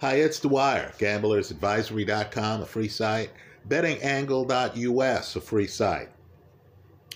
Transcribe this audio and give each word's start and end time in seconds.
Hi, 0.00 0.14
it's 0.14 0.38
Dwyer, 0.38 0.92
gamblersadvisory.com, 1.00 2.62
a 2.62 2.66
free 2.66 2.86
site, 2.86 3.30
bettingangle.us, 3.66 5.34
a 5.34 5.40
free 5.40 5.66
site. 5.66 6.08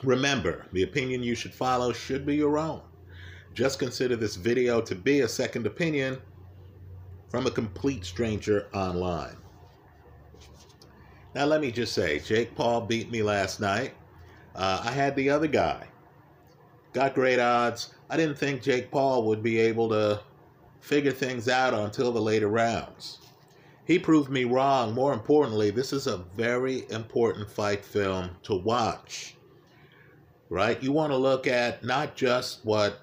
Remember, 0.02 0.66
the 0.72 0.82
opinion 0.82 1.22
you 1.22 1.36
should 1.36 1.54
follow 1.54 1.92
should 1.92 2.26
be 2.26 2.34
your 2.34 2.58
own. 2.58 2.80
Just 3.54 3.78
consider 3.78 4.16
this 4.16 4.34
video 4.34 4.80
to 4.80 4.96
be 4.96 5.20
a 5.20 5.28
second 5.28 5.64
opinion 5.64 6.20
from 7.28 7.46
a 7.46 7.52
complete 7.52 8.04
stranger 8.04 8.66
online. 8.74 9.36
Now, 11.36 11.44
let 11.44 11.60
me 11.60 11.70
just 11.70 11.92
say, 11.92 12.18
Jake 12.18 12.56
Paul 12.56 12.80
beat 12.80 13.12
me 13.12 13.22
last 13.22 13.60
night. 13.60 13.94
Uh, 14.56 14.82
I 14.84 14.90
had 14.90 15.14
the 15.14 15.30
other 15.30 15.46
guy. 15.46 15.86
Got 16.94 17.14
great 17.14 17.38
odds. 17.38 17.94
I 18.10 18.16
didn't 18.16 18.38
think 18.38 18.60
Jake 18.60 18.90
Paul 18.90 19.22
would 19.26 19.40
be 19.40 19.60
able 19.60 19.88
to 19.90 20.20
figure 20.82 21.12
things 21.12 21.48
out 21.48 21.72
until 21.72 22.12
the 22.12 22.20
later 22.20 22.48
rounds. 22.48 23.18
He 23.86 23.98
proved 23.98 24.30
me 24.30 24.44
wrong. 24.44 24.92
More 24.92 25.12
importantly, 25.12 25.70
this 25.70 25.92
is 25.92 26.06
a 26.06 26.24
very 26.36 26.84
important 26.90 27.50
fight 27.50 27.84
film 27.84 28.30
to 28.42 28.54
watch. 28.54 29.36
Right? 30.50 30.82
You 30.82 30.92
want 30.92 31.12
to 31.12 31.16
look 31.16 31.46
at 31.46 31.82
not 31.82 32.14
just 32.16 32.64
what 32.64 33.00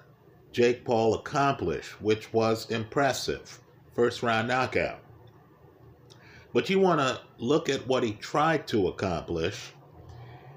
Jake 0.52 0.84
Paul 0.84 1.14
accomplished, 1.14 2.00
which 2.00 2.32
was 2.32 2.70
impressive 2.70 3.58
first 3.94 4.22
round 4.22 4.48
knockout, 4.48 5.00
but 6.52 6.68
you 6.68 6.78
want 6.78 7.00
to 7.00 7.20
look 7.38 7.68
at 7.68 7.86
what 7.86 8.02
he 8.02 8.12
tried 8.12 8.66
to 8.68 8.88
accomplish, 8.88 9.72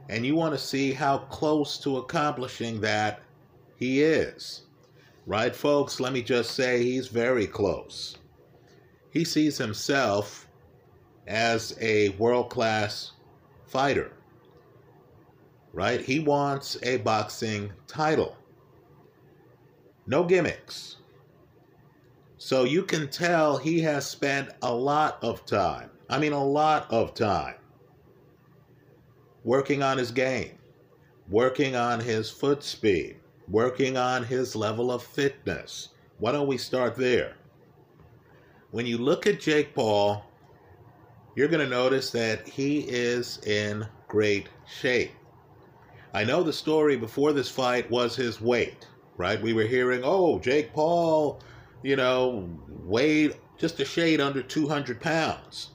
and 0.10 0.26
you 0.26 0.36
want 0.36 0.54
to 0.54 0.60
see 0.60 0.92
how 0.92 1.20
close 1.20 1.78
to 1.80 1.98
accomplishing 1.98 2.82
that 2.82 3.22
he 3.78 4.02
is. 4.02 4.63
Right, 5.26 5.56
folks? 5.56 6.00
Let 6.00 6.12
me 6.12 6.22
just 6.22 6.52
say 6.52 6.84
he's 6.84 7.08
very 7.08 7.48
close. 7.48 8.18
He 9.12 9.24
sees 9.24 9.58
himself 9.58 10.48
as 11.28 11.78
a 11.80 12.10
world 12.10 12.50
class 12.50 13.14
fighter. 13.66 14.12
Right? 15.72 16.02
He 16.02 16.20
wants 16.20 16.78
a 16.84 16.98
boxing 16.98 17.72
title. 17.88 18.36
No 20.06 20.26
gimmicks. 20.26 20.98
So 22.38 22.66
you 22.66 22.84
can 22.84 23.08
tell 23.08 23.56
he 23.56 23.80
has 23.80 24.06
spent 24.06 24.50
a 24.62 24.74
lot 24.74 25.18
of 25.24 25.46
time, 25.46 25.90
I 26.10 26.20
mean, 26.20 26.34
a 26.34 26.44
lot 26.44 26.92
of 26.92 27.14
time, 27.14 27.56
working 29.46 29.82
on 29.82 29.98
his 29.98 30.12
game, 30.12 30.58
working 31.30 31.78
on 31.78 32.02
his 32.02 32.30
foot 32.30 32.62
speed, 32.62 33.16
working 33.54 33.98
on 33.98 34.24
his 34.24 34.56
level 34.56 34.92
of 34.92 35.04
fitness. 35.04 35.90
Why 36.18 36.32
don't 36.32 36.48
we 36.48 36.58
start 36.58 36.96
there? 36.96 37.36
When 38.72 38.88
you 38.88 38.98
look 38.98 39.28
at 39.28 39.40
Jake 39.40 39.76
Paul, 39.76 40.26
you're 41.36 41.48
going 41.48 41.64
to 41.64 41.70
notice 41.70 42.10
that 42.10 42.48
he 42.48 42.80
is 42.80 43.38
in 43.46 43.86
great 44.08 44.50
shape. 44.66 45.12
I 46.16 46.24
know 46.24 46.42
the 46.42 46.52
story 46.52 46.98
before 46.98 47.32
this 47.32 47.48
fight 47.48 47.90
was 47.92 48.16
his 48.16 48.42
weight, 48.42 48.88
right? 49.18 49.40
We 49.40 49.54
were 49.54 49.68
hearing, 49.68 50.02
oh, 50.04 50.40
Jake 50.40 50.74
Paul, 50.74 51.40
you 51.84 51.96
know, 51.96 52.50
weighed 52.68 53.36
just 53.60 53.80
a 53.80 53.86
shade 53.86 54.20
under 54.20 54.42
200 54.42 55.00
pounds. 55.00 55.70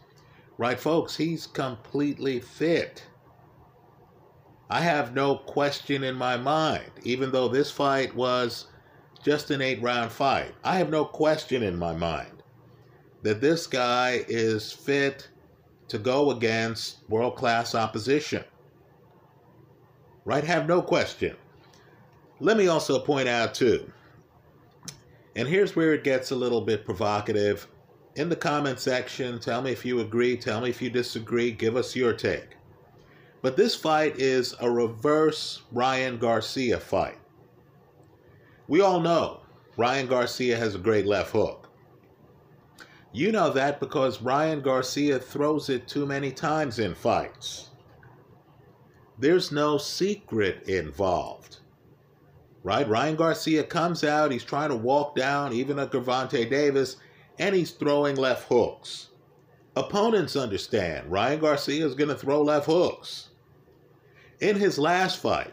Right, 0.56 0.80
folks? 0.80 1.16
He's 1.16 1.46
completely 1.46 2.40
fit. 2.40 3.06
I 4.70 4.80
have 4.80 5.14
no 5.14 5.36
question 5.36 6.04
in 6.04 6.14
my 6.14 6.36
mind, 6.36 6.90
even 7.02 7.30
though 7.30 7.48
this 7.48 7.70
fight 7.70 8.14
was 8.14 8.66
just 9.22 9.50
an 9.50 9.62
eight 9.62 9.80
round 9.80 10.12
fight. 10.12 10.54
I 10.62 10.76
have 10.76 10.90
no 10.90 11.04
question 11.04 11.62
in 11.62 11.78
my 11.78 11.94
mind 11.94 12.42
that 13.22 13.40
this 13.40 13.66
guy 13.66 14.24
is 14.28 14.72
fit 14.72 15.28
to 15.88 15.98
go 15.98 16.30
against 16.30 16.98
world 17.08 17.36
class 17.36 17.74
opposition. 17.74 18.44
Right? 20.24 20.44
Have 20.44 20.68
no 20.68 20.82
question. 20.82 21.34
Let 22.40 22.56
me 22.56 22.68
also 22.68 22.98
point 22.98 23.26
out, 23.26 23.54
too, 23.54 23.90
and 25.34 25.48
here's 25.48 25.74
where 25.74 25.94
it 25.94 26.04
gets 26.04 26.30
a 26.30 26.36
little 26.36 26.60
bit 26.60 26.84
provocative. 26.84 27.66
In 28.16 28.28
the 28.28 28.36
comment 28.36 28.78
section, 28.78 29.40
tell 29.40 29.62
me 29.62 29.72
if 29.72 29.84
you 29.84 30.00
agree, 30.00 30.36
tell 30.36 30.60
me 30.60 30.68
if 30.68 30.82
you 30.82 30.90
disagree, 30.90 31.50
give 31.50 31.76
us 31.76 31.96
your 31.96 32.12
take. 32.12 32.57
But 33.40 33.56
this 33.56 33.74
fight 33.74 34.18
is 34.18 34.54
a 34.60 34.70
reverse 34.70 35.62
Ryan 35.70 36.18
Garcia 36.18 36.80
fight. 36.80 37.18
We 38.66 38.80
all 38.80 39.00
know 39.00 39.40
Ryan 39.76 40.08
Garcia 40.08 40.56
has 40.56 40.74
a 40.74 40.78
great 40.78 41.06
left 41.06 41.30
hook. 41.30 41.70
You 43.12 43.32
know 43.32 43.50
that 43.50 43.80
because 43.80 44.20
Ryan 44.20 44.60
Garcia 44.60 45.18
throws 45.18 45.70
it 45.70 45.88
too 45.88 46.04
many 46.04 46.30
times 46.30 46.78
in 46.78 46.94
fights. 46.94 47.70
There's 49.18 49.50
no 49.50 49.78
secret 49.78 50.68
involved. 50.68 51.58
Right? 52.62 52.86
Ryan 52.88 53.16
Garcia 53.16 53.64
comes 53.64 54.04
out, 54.04 54.30
he's 54.30 54.44
trying 54.44 54.68
to 54.68 54.76
walk 54.76 55.16
down 55.16 55.52
even 55.52 55.78
a 55.78 55.86
Gervonta 55.86 56.48
Davis, 56.50 56.96
and 57.38 57.54
he's 57.54 57.70
throwing 57.70 58.16
left 58.16 58.48
hooks. 58.48 59.08
Opponents 59.78 60.34
understand 60.34 61.08
Ryan 61.08 61.38
Garcia 61.38 61.86
is 61.86 61.94
going 61.94 62.08
to 62.08 62.16
throw 62.16 62.42
left 62.42 62.66
hooks. 62.66 63.28
In 64.40 64.56
his 64.56 64.76
last 64.76 65.20
fight, 65.20 65.52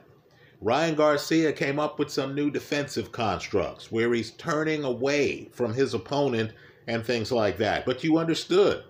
Ryan 0.62 0.96
Garcia 0.96 1.54
came 1.54 1.78
up 1.78 2.00
with 2.00 2.10
some 2.10 2.34
new 2.34 2.50
defensive 2.50 3.12
constructs 3.12 3.92
where 3.92 4.12
he's 4.16 4.32
turning 4.32 4.84
away 4.84 5.48
from 5.52 5.76
his 5.76 5.94
opponent 5.94 6.54
and 6.88 7.06
things 7.06 7.32
like 7.32 7.60
that. 7.60 7.86
But 7.86 8.04
you 8.04 8.18
understood 8.18 8.84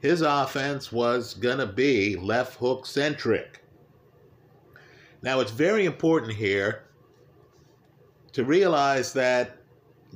his 0.00 0.22
offense 0.22 0.90
was 0.90 1.34
going 1.34 1.58
to 1.58 1.66
be 1.66 2.16
left 2.16 2.56
hook 2.56 2.86
centric. 2.86 3.62
Now, 5.20 5.40
it's 5.40 5.50
very 5.50 5.84
important 5.84 6.32
here 6.32 6.84
to 8.32 8.42
realize 8.42 9.12
that 9.12 9.58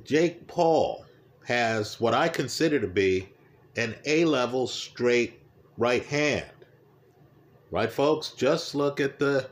Jake 0.03 0.47
Paul 0.47 1.05
has 1.45 2.01
what 2.01 2.15
I 2.15 2.29
consider 2.29 2.81
to 2.81 2.89
be 2.89 3.29
an 3.77 3.95
A 4.05 4.25
level 4.25 4.67
straight 4.67 5.41
right 5.77 6.05
hand. 6.05 6.51
Right, 7.71 7.91
folks? 7.91 8.31
Just 8.31 8.75
look 8.75 9.01
at 9.01 9.19
the 9.19 9.49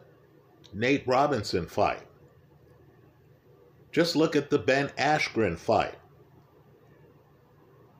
Nate 0.73 1.06
Robinson 1.06 1.67
fight. 1.67 2.03
Just 3.93 4.17
look 4.17 4.37
at 4.37 4.51
the 4.51 4.59
Ben 4.59 4.89
Askren 4.99 5.56
fight. 5.56 5.95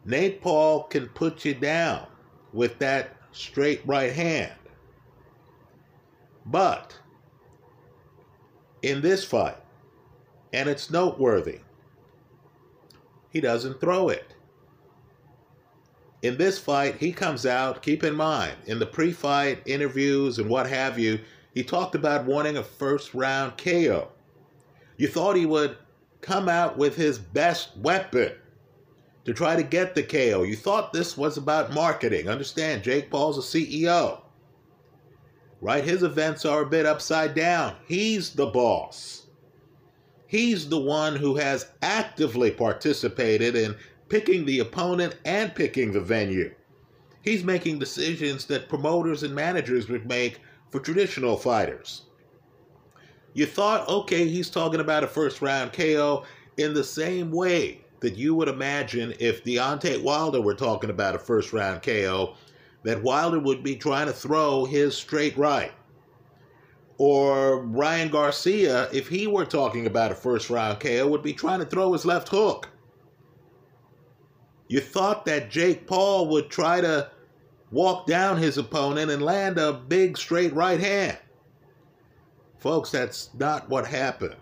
Nate 0.05 0.41
Paul 0.41 0.85
can 0.85 1.09
put 1.09 1.45
you 1.45 1.55
down 1.55 2.07
with 2.53 2.79
that 2.79 3.17
straight 3.33 3.83
right 3.87 4.13
hand. 4.13 4.53
But 6.47 6.99
in 8.83 9.01
this 9.01 9.25
fight, 9.25 9.59
and 10.53 10.69
it's 10.69 10.91
noteworthy, 10.91 11.61
he 13.31 13.41
doesn't 13.41 13.81
throw 13.81 14.09
it 14.09 14.35
in 16.23 16.37
this 16.37 16.59
fight, 16.59 16.97
he 16.97 17.13
comes 17.13 17.47
out, 17.47 17.83
keep 17.83 18.03
in 18.03 18.15
mind, 18.15 18.57
in 18.67 18.79
the 18.79 18.87
pre 18.87 19.13
fight 19.13 19.63
interviews 19.67 20.39
and 20.39 20.49
what 20.49 20.69
have 20.69 20.99
you, 20.99 21.21
he 21.55 21.63
talked 21.63 21.95
about 21.95 22.25
wanting 22.25 22.57
a 22.57 22.63
first 22.63 23.15
round 23.15 23.57
KO. 23.57 24.09
You 24.97 25.09
thought 25.09 25.37
he 25.37 25.47
would 25.47 25.77
come 26.21 26.49
out 26.49 26.77
with 26.77 26.97
his 26.97 27.19
best 27.19 27.77
weapon 27.77 28.33
to 29.25 29.33
try 29.33 29.55
to 29.55 29.63
get 29.63 29.95
the 29.95 30.03
KO. 30.03 30.43
You 30.43 30.57
thought 30.57 30.93
this 30.93 31.17
was 31.17 31.37
about 31.37 31.73
marketing. 31.73 32.29
Understand, 32.29 32.83
Jake 32.83 33.11
Paul's 33.11 33.39
a 33.39 33.41
CEO. 33.41 34.21
Right? 35.61 35.85
His 35.85 36.03
events 36.03 36.45
are 36.45 36.63
a 36.63 36.67
bit 36.67 36.87
upside 36.87 37.35
down. 37.35 37.77
He's 37.87 38.31
the 38.31 38.47
boss. 38.47 39.27
He's 40.27 40.69
the 40.69 40.79
one 40.79 41.17
who 41.17 41.37
has 41.37 41.69
actively 41.83 42.51
participated 42.51 43.57
in 43.57 43.75
picking 44.09 44.45
the 44.45 44.61
opponent 44.61 45.17
and 45.25 45.55
picking 45.55 45.93
the 45.93 46.01
venue. 46.01 46.55
He's 47.23 47.45
making 47.45 47.79
decisions 47.79 48.47
that 48.47 48.69
promoters 48.69 49.23
and 49.23 49.35
managers 49.35 49.89
would 49.89 50.07
make 50.07 50.41
for 50.71 50.81
traditional 50.81 51.37
fighters. 51.37 52.03
You 53.35 53.47
thought, 53.47 53.89
okay, 53.89 54.27
he's 54.27 54.51
talking 54.51 54.81
about 54.81 55.05
a 55.05 55.09
first 55.09 55.43
round 55.43 55.73
KO 55.73 56.25
in 56.57 56.75
the 56.75 56.85
same 56.85 57.31
way 57.31 57.85
that 58.01 58.17
you 58.17 58.35
would 58.35 58.49
imagine 58.49 59.15
if 59.19 59.45
Deontay 59.45 60.03
Wilder 60.03 60.41
were 60.41 60.55
talking 60.55 60.91
about 60.91 61.15
a 61.15 61.19
first 61.19 61.53
round 61.53 61.83
KO, 61.83 62.35
that 62.85 63.03
Wilder 63.03 63.41
would 63.41 63.63
be 63.63 63.77
trying 63.77 64.07
to 64.07 64.13
throw 64.13 64.65
his 64.65 64.97
straight 64.97 65.37
right. 65.37 65.73
Or 66.97 67.63
Ryan 67.63 68.09
Garcia, 68.09 68.89
if 68.93 69.09
he 69.09 69.27
were 69.27 69.45
talking 69.45 69.87
about 69.87 70.13
a 70.13 70.17
first 70.17 70.51
round 70.51 70.81
KO, 70.81 71.07
would 71.07 71.23
be 71.23 71.33
trying 71.33 71.61
to 71.61 71.67
throw 71.67 71.93
his 71.93 72.05
left 72.05 72.29
hook. 72.29 72.69
You 74.69 74.81
thought 74.81 75.25
that 75.25 75.51
Jake 75.51 75.87
Paul 75.87 76.29
would 76.29 76.51
try 76.51 76.81
to 76.83 77.11
walk 77.71 78.07
down 78.07 78.37
his 78.37 78.59
opponent 78.59 79.11
and 79.11 79.23
land 79.23 79.59
a 79.59 79.73
big 79.73 80.17
straight 80.19 80.53
right 80.53 80.79
hand. 80.79 81.19
Folks, 82.59 82.91
that's 82.91 83.31
not 83.35 83.69
what 83.69 83.87
happened. 83.87 84.37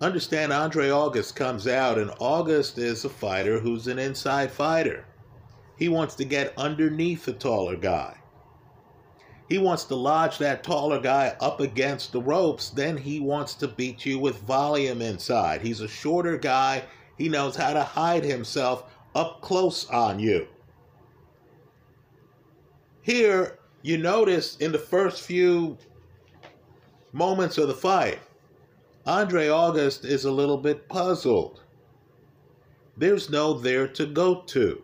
understand 0.00 0.52
Andre 0.52 0.90
August 0.90 1.34
comes 1.34 1.66
out, 1.66 1.98
and 1.98 2.12
August 2.20 2.78
is 2.78 3.04
a 3.04 3.08
fighter 3.08 3.58
who's 3.58 3.88
an 3.88 3.98
inside 3.98 4.52
fighter. 4.52 5.06
He 5.76 5.88
wants 5.88 6.14
to 6.16 6.24
get 6.24 6.52
underneath 6.56 7.24
the 7.24 7.32
taller 7.32 7.76
guy. 7.76 8.16
He 9.48 9.58
wants 9.58 9.84
to 9.84 9.94
lodge 9.94 10.38
that 10.38 10.62
taller 10.62 11.00
guy 11.00 11.34
up 11.40 11.60
against 11.60 12.12
the 12.12 12.20
ropes. 12.20 12.68
Then 12.68 12.96
he 12.96 13.18
wants 13.18 13.54
to 13.54 13.68
beat 13.68 14.04
you 14.04 14.18
with 14.18 14.42
volume 14.42 15.00
inside. 15.00 15.62
He's 15.62 15.80
a 15.80 15.88
shorter 15.88 16.36
guy. 16.36 16.84
He 17.18 17.28
knows 17.28 17.56
how 17.56 17.72
to 17.72 17.82
hide 17.82 18.24
himself 18.24 18.84
up 19.14 19.40
close 19.40 19.88
on 19.90 20.20
you. 20.20 20.46
Here, 23.02 23.58
you 23.82 23.98
notice 23.98 24.56
in 24.58 24.70
the 24.70 24.78
first 24.78 25.22
few 25.22 25.76
moments 27.12 27.58
of 27.58 27.68
the 27.68 27.74
fight, 27.74 28.20
Andre 29.06 29.48
August 29.48 30.04
is 30.04 30.24
a 30.24 30.30
little 30.30 30.58
bit 30.58 30.88
puzzled. 30.88 31.62
There's 32.96 33.30
no 33.30 33.54
there 33.54 33.88
to 33.88 34.06
go 34.06 34.42
to. 34.42 34.82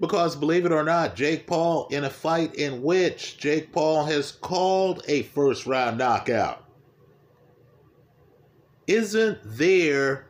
Because 0.00 0.36
believe 0.36 0.66
it 0.66 0.72
or 0.72 0.82
not, 0.82 1.14
Jake 1.16 1.46
Paul, 1.46 1.86
in 1.88 2.04
a 2.04 2.10
fight 2.10 2.54
in 2.56 2.82
which 2.82 3.38
Jake 3.38 3.72
Paul 3.72 4.04
has 4.04 4.32
called 4.32 5.02
a 5.06 5.22
first 5.22 5.64
round 5.64 5.98
knockout, 5.98 6.64
isn't 8.86 9.38
there 9.44 10.26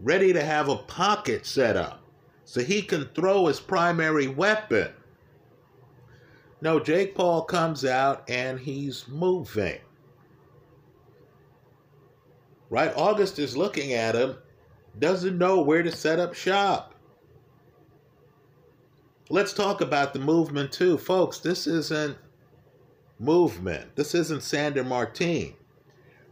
ready 0.00 0.32
to 0.32 0.44
have 0.44 0.68
a 0.68 0.76
pocket 0.76 1.46
set 1.46 1.76
up 1.76 2.02
so 2.44 2.60
he 2.60 2.82
can 2.82 3.06
throw 3.14 3.46
his 3.46 3.60
primary 3.60 4.26
weapon. 4.26 4.90
No, 6.60 6.80
Jake 6.80 7.14
Paul 7.14 7.42
comes 7.42 7.84
out 7.84 8.28
and 8.28 8.58
he's 8.58 9.06
moving. 9.08 9.78
Right? 12.70 12.92
August 12.96 13.38
is 13.38 13.56
looking 13.56 13.92
at 13.92 14.14
him, 14.14 14.36
doesn't 14.98 15.38
know 15.38 15.60
where 15.60 15.82
to 15.82 15.92
set 15.92 16.18
up 16.18 16.34
shop. 16.34 16.94
Let's 19.30 19.52
talk 19.52 19.80
about 19.80 20.12
the 20.12 20.18
movement 20.18 20.72
too. 20.72 20.98
Folks, 20.98 21.38
this 21.38 21.66
isn't 21.66 22.16
movement. 23.18 23.96
This 23.96 24.14
isn't 24.14 24.42
Sandor 24.42 24.84
Martin, 24.84 25.54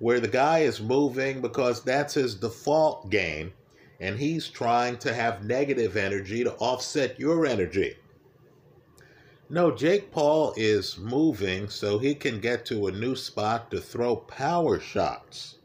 where 0.02 0.18
the 0.18 0.26
guy 0.26 0.58
is 0.58 0.80
moving 0.80 1.40
because 1.40 1.84
that's 1.84 2.14
his 2.14 2.34
default 2.34 3.08
game 3.08 3.52
and 4.00 4.18
he's 4.18 4.48
trying 4.48 4.96
to 4.96 5.14
have 5.14 5.44
negative 5.44 5.96
energy 5.96 6.42
to 6.42 6.52
offset 6.54 7.20
your 7.20 7.46
energy. 7.46 7.94
No, 9.48 9.70
Jake 9.70 10.10
Paul 10.10 10.54
is 10.56 10.98
moving 10.98 11.68
so 11.68 12.00
he 12.00 12.16
can 12.16 12.40
get 12.40 12.66
to 12.66 12.88
a 12.88 12.90
new 12.90 13.14
spot 13.14 13.70
to 13.70 13.80
throw 13.80 14.16
power 14.16 14.80
shots. 14.80 15.58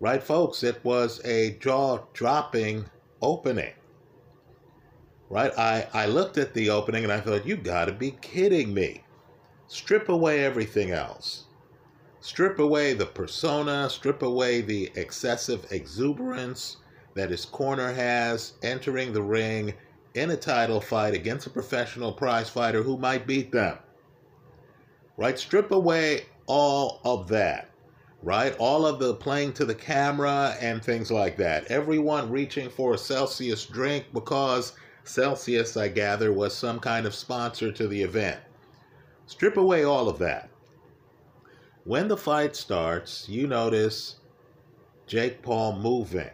Right, 0.00 0.24
folks? 0.24 0.64
It 0.64 0.84
was 0.84 1.24
a 1.24 1.52
jaw 1.60 2.00
dropping 2.14 2.86
opening. 3.22 3.74
Right? 5.30 5.56
I, 5.56 5.86
I 5.94 6.06
looked 6.06 6.36
at 6.36 6.52
the 6.52 6.70
opening 6.70 7.04
and 7.04 7.12
I 7.12 7.20
thought, 7.20 7.46
you 7.46 7.56
gotta 7.56 7.92
be 7.92 8.10
kidding 8.10 8.74
me. 8.74 9.04
Strip 9.68 10.08
away 10.08 10.44
everything 10.44 10.90
else. 10.90 11.43
Strip 12.24 12.58
away 12.58 12.94
the 12.94 13.04
persona, 13.04 13.90
strip 13.90 14.22
away 14.22 14.62
the 14.62 14.90
excessive 14.94 15.70
exuberance 15.70 16.78
that 17.12 17.28
his 17.28 17.44
corner 17.44 17.92
has 17.92 18.54
entering 18.62 19.12
the 19.12 19.20
ring 19.20 19.74
in 20.14 20.30
a 20.30 20.36
title 20.36 20.80
fight 20.80 21.12
against 21.12 21.46
a 21.46 21.50
professional 21.50 22.12
prize 22.12 22.48
fighter 22.48 22.82
who 22.82 22.96
might 22.96 23.26
beat 23.26 23.52
them. 23.52 23.76
Right? 25.18 25.38
Strip 25.38 25.70
away 25.70 26.22
all 26.46 27.02
of 27.04 27.28
that 27.28 27.68
right? 28.22 28.56
All 28.58 28.86
of 28.86 29.00
the 29.00 29.12
playing 29.12 29.52
to 29.52 29.66
the 29.66 29.74
camera 29.74 30.56
and 30.58 30.82
things 30.82 31.10
like 31.10 31.36
that. 31.36 31.66
Everyone 31.66 32.30
reaching 32.30 32.70
for 32.70 32.94
a 32.94 32.98
Celsius 32.98 33.66
drink 33.66 34.06
because 34.14 34.72
Celsius, 35.04 35.76
I 35.76 35.88
gather, 35.88 36.32
was 36.32 36.54
some 36.54 36.80
kind 36.80 37.04
of 37.04 37.14
sponsor 37.14 37.70
to 37.72 37.86
the 37.86 38.00
event. 38.00 38.40
Strip 39.26 39.58
away 39.58 39.84
all 39.84 40.08
of 40.08 40.18
that. 40.20 40.48
When 41.84 42.08
the 42.08 42.16
fight 42.16 42.56
starts, 42.56 43.28
you 43.28 43.46
notice 43.46 44.16
Jake 45.06 45.42
Paul 45.42 45.78
moving. 45.78 46.30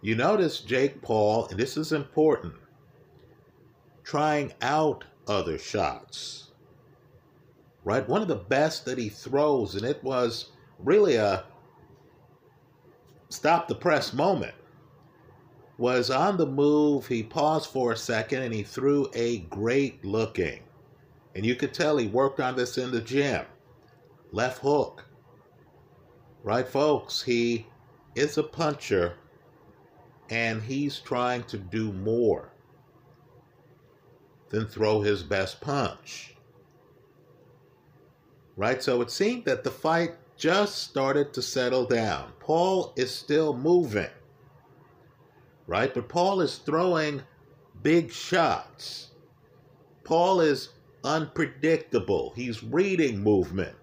You 0.00 0.14
notice 0.14 0.60
Jake 0.60 1.02
Paul, 1.02 1.48
and 1.48 1.58
this 1.58 1.76
is 1.76 1.92
important, 1.92 2.54
trying 4.04 4.52
out 4.60 5.04
other 5.26 5.58
shots 5.58 6.48
right? 7.88 8.06
One 8.06 8.20
of 8.20 8.28
the 8.28 8.36
best 8.36 8.84
that 8.84 8.98
he 8.98 9.08
throws, 9.08 9.74
and 9.74 9.82
it 9.82 10.04
was 10.04 10.50
really 10.78 11.16
a 11.16 11.44
stop 13.30 13.66
the 13.66 13.74
press 13.74 14.12
moment, 14.12 14.54
was 15.78 16.10
on 16.10 16.36
the 16.36 16.46
move. 16.46 17.06
He 17.06 17.22
paused 17.22 17.70
for 17.70 17.92
a 17.92 17.96
second 17.96 18.42
and 18.42 18.52
he 18.52 18.62
threw 18.62 19.08
a 19.14 19.38
great 19.38 20.04
looking. 20.04 20.60
And 21.38 21.46
you 21.46 21.54
could 21.54 21.72
tell 21.72 21.96
he 21.96 22.08
worked 22.08 22.40
on 22.40 22.56
this 22.56 22.76
in 22.76 22.90
the 22.90 23.00
gym. 23.00 23.46
Left 24.32 24.58
hook. 24.58 25.06
Right, 26.42 26.68
folks? 26.68 27.22
He 27.22 27.66
is 28.14 28.36
a 28.36 28.42
puncher 28.42 29.14
and 30.28 30.60
he's 30.60 30.98
trying 30.98 31.44
to 31.44 31.56
do 31.56 31.94
more 31.94 32.50
than 34.50 34.66
throw 34.66 35.00
his 35.00 35.22
best 35.22 35.62
punch 35.62 36.34
right? 38.58 38.82
So 38.82 39.00
it 39.00 39.10
seemed 39.10 39.44
that 39.44 39.62
the 39.62 39.70
fight 39.70 40.16
just 40.36 40.78
started 40.78 41.32
to 41.32 41.40
settle 41.40 41.86
down. 41.86 42.32
Paul 42.40 42.92
is 42.96 43.14
still 43.14 43.56
moving, 43.56 44.10
right? 45.68 45.94
But 45.94 46.08
Paul 46.08 46.40
is 46.40 46.58
throwing 46.58 47.22
big 47.82 48.10
shots. 48.10 49.12
Paul 50.02 50.40
is 50.40 50.70
unpredictable. 51.08 52.34
He's 52.36 52.62
reading 52.62 53.22
movement. 53.22 53.74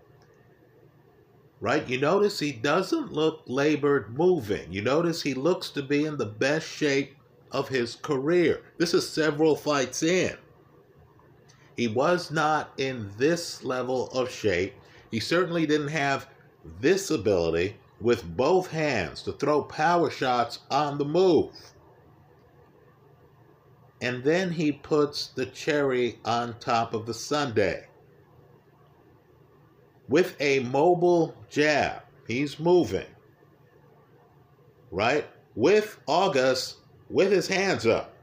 Right? 1.60 1.88
You 1.89 2.00
notice 2.00 2.38
he 2.38 2.51
doesn't 2.51 3.12
look 3.12 3.42
labored 3.48 4.16
moving. 4.16 4.72
You 4.72 4.83
notice 4.83 5.24
he 5.24 5.33
looks 5.33 5.72
to 5.72 5.81
be 5.81 6.06
in 6.06 6.18
the 6.18 6.25
best 6.25 6.68
shape 6.68 7.16
of 7.51 7.68
his 7.68 7.95
career. 7.95 8.62
This 8.77 8.94
is 8.94 9.10
several 9.10 9.56
fights 9.56 10.04
in. 10.04 10.38
He 11.75 11.88
was 11.88 12.30
not 12.30 12.72
in 12.77 13.10
this 13.18 13.63
level 13.63 14.10
of 14.12 14.30
shape. 14.30 14.75
He 15.10 15.19
certainly 15.19 15.66
didn't 15.66 15.88
have 15.88 16.27
this 16.80 17.10
ability 17.10 17.75
with 18.00 18.38
both 18.38 18.68
hands 18.68 19.24
to 19.24 19.31
throw 19.31 19.63
power 19.63 20.12
shots 20.12 20.60
on 20.70 20.98
the 21.00 21.05
move. 21.05 21.50
And 24.01 24.23
then 24.23 24.51
he 24.51 24.71
puts 24.71 25.27
the 25.27 25.45
cherry 25.45 26.19
on 26.25 26.59
top 26.59 26.93
of 26.93 27.05
the 27.05 27.13
sundae. 27.13 27.87
With 30.07 30.35
a 30.39 30.59
mobile 30.59 31.35
jab, 31.49 32.03
he's 32.27 32.59
moving. 32.59 33.07
Right? 34.91 35.27
With 35.55 35.97
August 36.07 36.77
with 37.09 37.31
his 37.31 37.47
hands 37.47 37.85
up. 37.85 38.13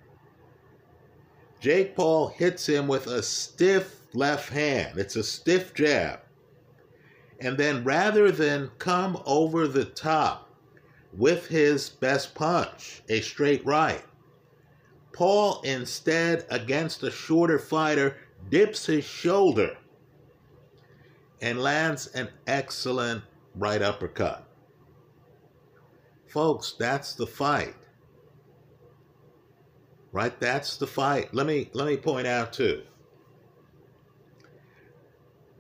Jake 1.60 1.94
Paul 1.94 2.28
hits 2.28 2.66
him 2.66 2.88
with 2.88 3.06
a 3.06 3.22
stiff 3.22 4.00
left 4.14 4.50
hand. 4.50 4.98
It's 4.98 5.16
a 5.16 5.22
stiff 5.22 5.74
jab. 5.74 6.20
And 7.40 7.56
then 7.56 7.84
rather 7.84 8.30
than 8.30 8.70
come 8.78 9.20
over 9.26 9.66
the 9.66 9.84
top 9.84 10.48
with 11.12 11.46
his 11.46 11.88
best 11.88 12.34
punch, 12.34 13.02
a 13.08 13.20
straight 13.20 13.64
right, 13.64 14.04
Paul 15.12 15.61
instead, 15.62 16.47
against 16.50 17.02
a 17.02 17.11
shorter 17.11 17.59
fighter, 17.59 18.16
dips 18.49 18.87
his 18.87 19.04
shoulder 19.04 19.76
and 21.40 21.61
lands 21.61 22.07
an 22.09 22.28
excellent 22.47 23.23
right 23.54 23.83
uppercut. 23.83 24.49
Folks, 26.26 26.75
that's 26.78 27.14
the 27.14 27.26
fight 27.26 27.75
right? 30.12 30.38
That's 30.38 30.76
the 30.76 30.87
fight. 30.87 31.35
Let 31.35 31.47
me 31.47 31.71
let 31.73 31.87
me 31.87 31.97
point 31.97 32.26
out 32.26 32.52
too 32.52 32.83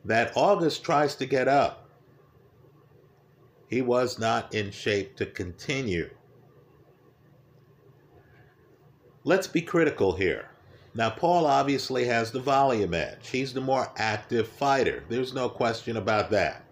that 0.04 0.32
August 0.36 0.84
tries 0.84 1.16
to 1.16 1.26
get 1.26 1.48
up. 1.48 1.88
He 3.68 3.82
was 3.82 4.18
not 4.18 4.54
in 4.54 4.70
shape 4.70 5.16
to 5.16 5.26
continue. 5.26 6.10
Let's 9.24 9.46
be 9.46 9.62
critical 9.62 10.14
here. 10.14 10.48
Now, 10.94 11.10
Paul 11.10 11.46
obviously 11.46 12.04
has 12.06 12.30
the 12.32 12.40
volume 12.40 12.92
edge. 12.92 13.28
He's 13.28 13.54
the 13.54 13.60
more 13.60 13.90
active 13.96 14.48
fighter. 14.48 15.04
There's 15.08 15.32
no 15.32 15.48
question 15.48 15.96
about 15.96 16.30
that. 16.30 16.64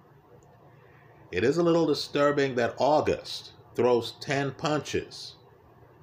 It 1.31 1.45
is 1.45 1.59
a 1.59 1.63
little 1.63 1.87
disturbing 1.87 2.57
that 2.57 2.75
August 2.79 3.53
throws 3.77 4.15
10 4.21 4.53
punches 4.53 5.37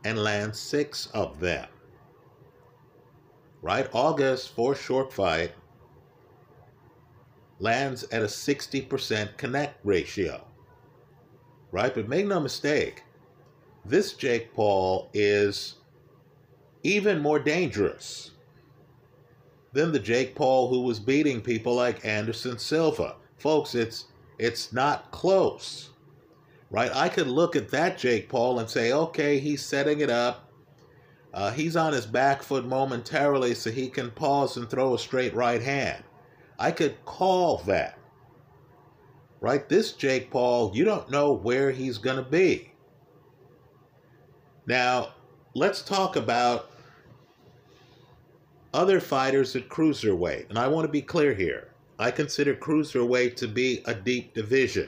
and 0.06 0.18
lands 0.18 0.58
six 0.58 1.08
of 1.08 1.40
them. 1.40 1.68
Right? 3.62 3.90
August 3.92 4.56
for 4.56 4.74
short 4.74 5.12
fight 5.12 5.52
lands 7.60 8.04
at 8.06 8.22
a 8.22 8.28
60% 8.28 9.36
connect 9.36 9.86
ratio. 9.86 10.46
Right? 11.72 11.94
But 11.94 12.08
make 12.08 12.26
no 12.26 12.40
mistake, 12.40 13.04
this 13.84 14.14
Jake 14.14 14.54
Paul 14.54 15.10
is 15.14 15.76
even 16.84 17.22
more 17.22 17.40
dangerous 17.40 18.32
than 19.74 19.92
the 19.92 20.00
Jake 20.00 20.36
Paul 20.36 20.70
who 20.70 20.82
was 20.82 21.00
beating 21.00 21.42
people 21.42 21.76
like 21.76 22.06
Anderson 22.06 22.58
Silva. 22.58 23.16
Folks, 23.38 23.76
it's 23.76 24.06
it's 24.40 24.74
not 24.74 25.12
close. 25.12 25.90
Right? 26.70 26.92
I 26.94 27.10
could 27.10 27.28
look 27.28 27.56
at 27.56 27.70
that 27.70 27.98
Jake 27.98 28.28
Paul 28.28 28.60
and 28.60 28.70
say, 28.70 28.92
okay, 28.92 29.40
he's 29.40 29.64
setting 29.64 30.02
it 30.02 30.10
up. 30.10 30.52
Uh, 31.34 31.52
he's 31.52 31.76
on 31.76 31.94
his 31.94 32.06
back 32.06 32.42
foot 32.42 32.66
momentarily 32.66 33.54
so 33.54 33.72
he 33.72 33.88
can 33.88 34.12
pause 34.12 34.58
and 34.58 34.70
throw 34.70 34.94
a 34.94 35.00
straight 35.00 35.34
right 35.34 35.62
hand. 35.62 36.04
I 36.60 36.72
could 36.72 37.04
call 37.06 37.60
that. 37.60 37.98
Right? 39.40 39.70
This 39.70 39.94
Jake 39.94 40.32
Paul, 40.32 40.72
you 40.76 40.84
don't 40.84 41.12
know 41.12 41.32
where 41.32 41.72
he's 41.72 42.00
going 42.00 42.18
to 42.18 42.30
be. 42.30 42.72
Now, 44.66 45.14
let's 45.58 45.82
talk 45.82 46.16
about 46.16 46.70
other 48.76 49.00
fighters 49.00 49.56
at 49.56 49.68
cruiserweight. 49.70 50.50
And 50.50 50.60
I 50.60 50.68
want 50.68 50.86
to 50.86 50.92
be 50.92 51.02
clear 51.02 51.34
here. 51.34 51.70
I 51.98 52.12
consider 52.12 52.54
cruiserweight 52.54 53.36
to 53.38 53.48
be 53.48 53.82
a 53.86 53.96
deep 53.96 54.36
division. 54.36 54.88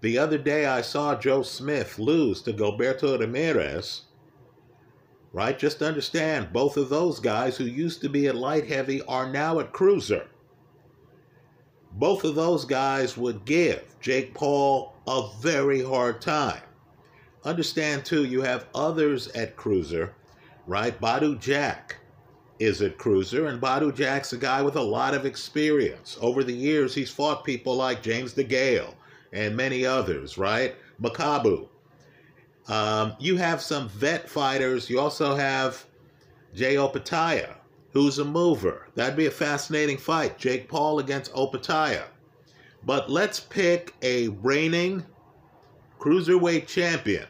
The 0.00 0.16
other 0.16 0.38
day 0.38 0.66
I 0.66 0.82
saw 0.82 1.16
Joe 1.16 1.42
Smith 1.42 1.98
lose 1.98 2.40
to 2.42 2.52
Gilberto 2.52 3.18
Ramirez. 3.18 4.02
Right? 5.32 5.58
Just 5.58 5.82
understand, 5.82 6.52
both 6.52 6.76
of 6.76 6.88
those 6.88 7.18
guys 7.18 7.56
who 7.56 7.64
used 7.64 8.00
to 8.02 8.08
be 8.08 8.28
at 8.28 8.36
light 8.36 8.68
heavy 8.68 9.02
are 9.02 9.28
now 9.28 9.58
at 9.58 9.72
cruiser. 9.72 10.28
Both 11.94 12.22
of 12.22 12.36
those 12.36 12.64
guys 12.64 13.16
would 13.16 13.44
give 13.44 13.96
Jake 14.00 14.34
Paul 14.34 14.94
a 15.08 15.28
very 15.40 15.82
hard 15.82 16.20
time. 16.20 16.62
Understand, 17.48 18.04
too, 18.04 18.26
you 18.26 18.42
have 18.42 18.66
others 18.74 19.28
at 19.28 19.56
cruiser, 19.56 20.14
right? 20.66 21.00
Badu 21.00 21.40
Jack 21.40 21.96
is 22.58 22.82
at 22.82 22.98
cruiser, 22.98 23.46
and 23.46 23.58
Badu 23.58 23.94
Jack's 23.94 24.34
a 24.34 24.36
guy 24.36 24.60
with 24.60 24.76
a 24.76 24.82
lot 24.82 25.14
of 25.14 25.24
experience. 25.24 26.18
Over 26.20 26.44
the 26.44 26.52
years, 26.52 26.94
he's 26.94 27.10
fought 27.10 27.44
people 27.44 27.74
like 27.74 28.02
James 28.02 28.34
DeGale 28.34 28.92
and 29.32 29.56
many 29.56 29.86
others, 29.86 30.36
right? 30.36 30.76
Makabu. 31.00 31.68
Um, 32.66 33.14
you 33.18 33.38
have 33.38 33.62
some 33.62 33.88
vet 33.88 34.28
fighters. 34.28 34.90
You 34.90 35.00
also 35.00 35.34
have 35.34 35.86
Jay 36.54 36.74
Opetaia, 36.74 37.54
who's 37.92 38.18
a 38.18 38.26
mover. 38.26 38.88
That'd 38.94 39.16
be 39.16 39.24
a 39.24 39.30
fascinating 39.30 39.96
fight. 39.96 40.36
Jake 40.36 40.68
Paul 40.68 40.98
against 40.98 41.32
Opetaia. 41.32 42.04
But 42.84 43.08
let's 43.08 43.40
pick 43.40 43.94
a 44.02 44.28
reigning 44.28 45.02
cruiserweight 45.98 46.66
champion 46.66 47.24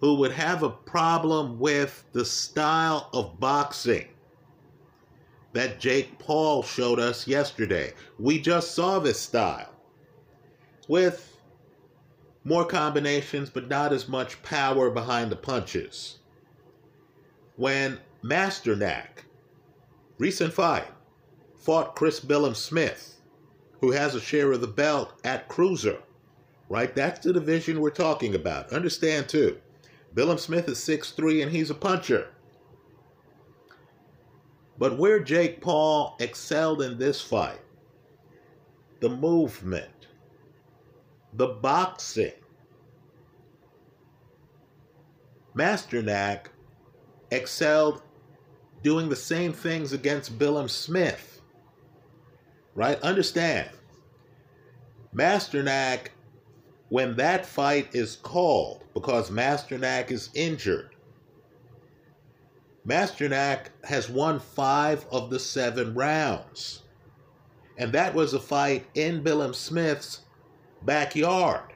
who 0.00 0.14
would 0.16 0.32
have 0.32 0.62
a 0.62 0.70
problem 0.70 1.58
with 1.58 2.04
the 2.12 2.24
style 2.24 3.08
of 3.12 3.40
boxing 3.40 4.08
that 5.52 5.80
Jake 5.80 6.18
Paul 6.18 6.62
showed 6.62 7.00
us 7.00 7.26
yesterday. 7.26 7.94
We 8.18 8.38
just 8.40 8.74
saw 8.74 8.98
this 8.98 9.18
style 9.18 9.72
with 10.86 11.38
more 12.44 12.64
combinations, 12.64 13.50
but 13.50 13.68
not 13.68 13.92
as 13.92 14.06
much 14.06 14.42
power 14.42 14.90
behind 14.90 15.32
the 15.32 15.36
punches. 15.36 16.18
When 17.56 17.98
Masternak, 18.22 19.24
recent 20.18 20.52
fight, 20.52 20.86
fought 21.56 21.96
Chris 21.96 22.20
Billam-Smith, 22.20 23.20
who 23.80 23.92
has 23.92 24.14
a 24.14 24.20
share 24.20 24.52
of 24.52 24.60
the 24.60 24.66
belt 24.66 25.14
at 25.24 25.48
cruiser, 25.48 25.98
right? 26.68 26.94
That's 26.94 27.20
the 27.20 27.32
division 27.32 27.80
we're 27.80 27.90
talking 27.90 28.34
about. 28.34 28.72
Understand, 28.72 29.28
too, 29.28 29.58
Billam-Smith 30.16 30.68
is 30.68 30.78
6'3 30.78 31.42
and 31.42 31.52
he's 31.52 31.68
a 31.68 31.74
puncher. 31.74 32.28
But 34.78 34.98
where 34.98 35.20
Jake 35.20 35.60
Paul 35.60 36.16
excelled 36.18 36.80
in 36.80 36.98
this 36.98 37.20
fight, 37.20 37.60
the 39.00 39.10
movement, 39.10 40.08
the 41.34 41.48
boxing. 41.48 42.32
Masternak 45.54 46.46
excelled 47.30 48.02
doing 48.82 49.08
the 49.08 49.16
same 49.16 49.52
things 49.52 49.92
against 49.92 50.38
Billam-Smith. 50.38 51.42
Right? 52.74 53.00
Understand. 53.02 53.70
Masternak, 55.14 56.08
when 56.88 57.16
that 57.16 57.44
fight 57.44 57.88
is 57.92 58.16
called, 58.16 58.84
because 58.94 59.30
Masternak 59.30 60.10
is 60.10 60.30
injured, 60.34 60.90
Masternak 62.86 63.66
has 63.82 64.08
won 64.08 64.38
five 64.38 65.06
of 65.10 65.28
the 65.28 65.40
seven 65.40 65.94
rounds. 65.94 66.82
And 67.76 67.92
that 67.92 68.14
was 68.14 68.32
a 68.32 68.40
fight 68.40 68.86
in 68.94 69.24
Billam-Smith's 69.24 70.20
backyard. 70.82 71.72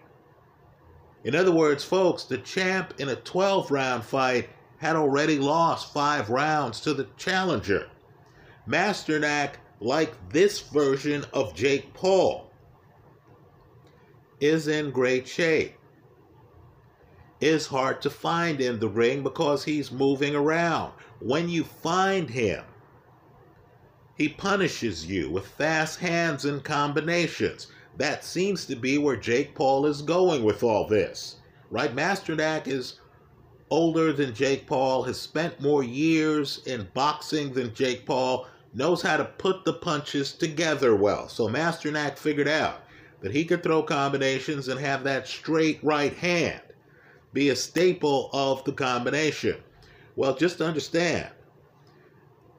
In 1.24 1.34
other 1.34 1.52
words, 1.52 1.82
folks, 1.82 2.24
the 2.24 2.38
champ 2.38 2.94
in 2.98 3.08
a 3.08 3.16
12 3.16 3.70
round 3.70 4.04
fight 4.04 4.48
had 4.78 4.96
already 4.96 5.38
lost 5.38 5.92
five 5.92 6.30
rounds 6.30 6.80
to 6.80 6.94
the 6.94 7.08
challenger. 7.16 7.88
Masternak, 8.66 9.54
like 9.80 10.14
this 10.30 10.60
version 10.60 11.24
of 11.34 11.54
Jake 11.54 11.92
Paul, 11.92 12.49
is 14.40 14.68
in 14.68 14.90
great 14.90 15.28
shape. 15.28 15.74
Is 17.40 17.66
hard 17.66 18.02
to 18.02 18.10
find 18.10 18.60
in 18.60 18.80
the 18.80 18.88
ring 18.88 19.22
because 19.22 19.64
he's 19.64 19.92
moving 19.92 20.34
around. 20.34 20.92
When 21.20 21.48
you 21.48 21.64
find 21.64 22.28
him, 22.28 22.64
he 24.16 24.28
punishes 24.28 25.06
you 25.06 25.30
with 25.30 25.46
fast 25.46 25.98
hands 26.00 26.44
and 26.44 26.62
combinations. 26.62 27.68
That 27.96 28.24
seems 28.24 28.66
to 28.66 28.76
be 28.76 28.98
where 28.98 29.16
Jake 29.16 29.54
Paul 29.54 29.86
is 29.86 30.02
going 30.02 30.44
with 30.44 30.62
all 30.62 30.86
this, 30.86 31.36
right? 31.70 31.94
Masternak 31.94 32.66
is 32.66 33.00
older 33.70 34.12
than 34.12 34.34
Jake 34.34 34.66
Paul, 34.66 35.02
has 35.04 35.18
spent 35.18 35.60
more 35.60 35.82
years 35.82 36.60
in 36.66 36.88
boxing 36.92 37.52
than 37.52 37.74
Jake 37.74 38.04
Paul, 38.04 38.46
knows 38.74 39.00
how 39.00 39.16
to 39.16 39.24
put 39.24 39.64
the 39.64 39.72
punches 39.72 40.32
together 40.32 40.94
well. 40.94 41.28
So 41.28 41.48
Masternak 41.48 42.18
figured 42.18 42.48
out 42.48 42.82
that 43.20 43.32
he 43.32 43.44
could 43.44 43.62
throw 43.62 43.82
combinations 43.82 44.68
and 44.68 44.80
have 44.80 45.04
that 45.04 45.26
straight 45.26 45.78
right 45.82 46.14
hand 46.14 46.60
be 47.32 47.50
a 47.50 47.56
staple 47.56 48.30
of 48.32 48.64
the 48.64 48.72
combination. 48.72 49.56
Well, 50.16 50.34
just 50.34 50.60
understand, 50.60 51.28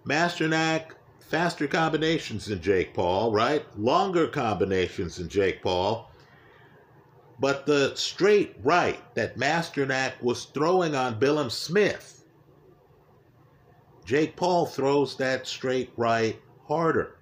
Masternak 0.06 0.92
faster 1.20 1.68
combinations 1.68 2.46
than 2.46 2.62
Jake 2.62 2.94
Paul, 2.94 3.32
right? 3.32 3.66
Longer 3.78 4.28
combinations 4.28 5.18
than 5.18 5.30
Jake 5.30 5.62
Paul. 5.62 6.10
But 7.40 7.66
the 7.66 7.96
straight 7.96 8.56
right 8.64 9.00
that 9.16 9.38
Masternak 9.38 10.22
was 10.22 10.46
throwing 10.46 10.96
on 10.96 11.20
Billam-Smith, 11.20 12.24
Jake 14.06 14.36
Paul 14.36 14.66
throws 14.66 15.16
that 15.18 15.48
straight 15.48 15.92
right 15.98 16.40
harder. 16.68 17.16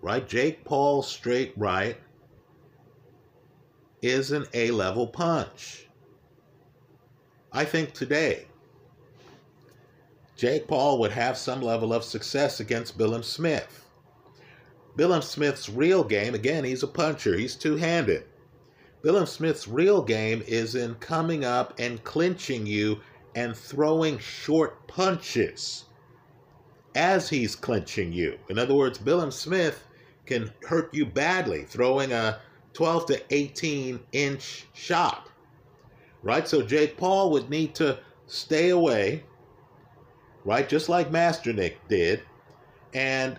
Right? 0.00 0.26
Jake 0.26 0.64
Paul's 0.64 1.08
straight 1.08 1.52
right 1.56 1.96
is 4.02 4.30
an 4.30 4.46
A 4.54 4.70
level 4.70 5.06
punch. 5.06 5.86
I 7.52 7.64
think 7.64 7.92
today 7.92 8.46
Jake 10.36 10.68
Paul 10.68 11.00
would 11.00 11.10
have 11.10 11.36
some 11.36 11.60
level 11.60 11.92
of 11.92 12.04
success 12.04 12.60
against 12.60 12.96
Billam-Smith. 12.96 13.86
Billam-Smith's 14.96 15.68
real 15.68 16.04
game, 16.04 16.34
again, 16.34 16.62
he's 16.62 16.84
a 16.84 16.88
puncher, 16.88 17.36
he's 17.36 17.56
two 17.56 17.76
handed. 17.76 18.24
Billam-Smith's 19.02 19.66
real 19.66 20.02
game 20.02 20.42
is 20.46 20.74
in 20.74 20.94
coming 20.96 21.44
up 21.44 21.74
and 21.78 22.02
clinching 22.04 22.66
you 22.66 23.00
and 23.34 23.56
throwing 23.56 24.18
short 24.18 24.86
punches 24.86 25.86
as 26.94 27.28
he's 27.28 27.56
clinching 27.56 28.12
you. 28.12 28.38
In 28.48 28.58
other 28.58 28.74
words, 28.74 28.98
Billam-Smith 28.98 29.84
can 30.26 30.52
hurt 30.66 30.92
you 30.94 31.06
badly 31.06 31.64
throwing 31.64 32.12
a 32.12 32.40
12 32.78 33.06
to 33.06 33.34
18 33.34 34.00
inch 34.12 34.66
shot. 34.72 35.28
Right? 36.22 36.48
So 36.48 36.62
Jake 36.62 36.96
Paul 36.96 37.30
would 37.32 37.50
need 37.50 37.74
to 37.76 37.98
stay 38.26 38.70
away 38.70 39.24
right? 40.48 40.66
Just 40.66 40.88
like 40.88 41.10
Masternak 41.10 41.74
did, 41.88 42.22
and 42.94 43.38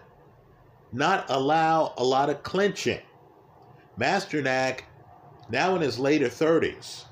not 0.91 1.25
allow 1.29 1.95
a 1.97 2.03
lot 2.03 2.29
of 2.29 2.43
clinching. 2.43 3.01
Masternak, 3.99 4.81
now 5.49 5.75
in 5.75 5.81
his 5.81 5.97
later 5.97 6.27
30s, 6.27 7.05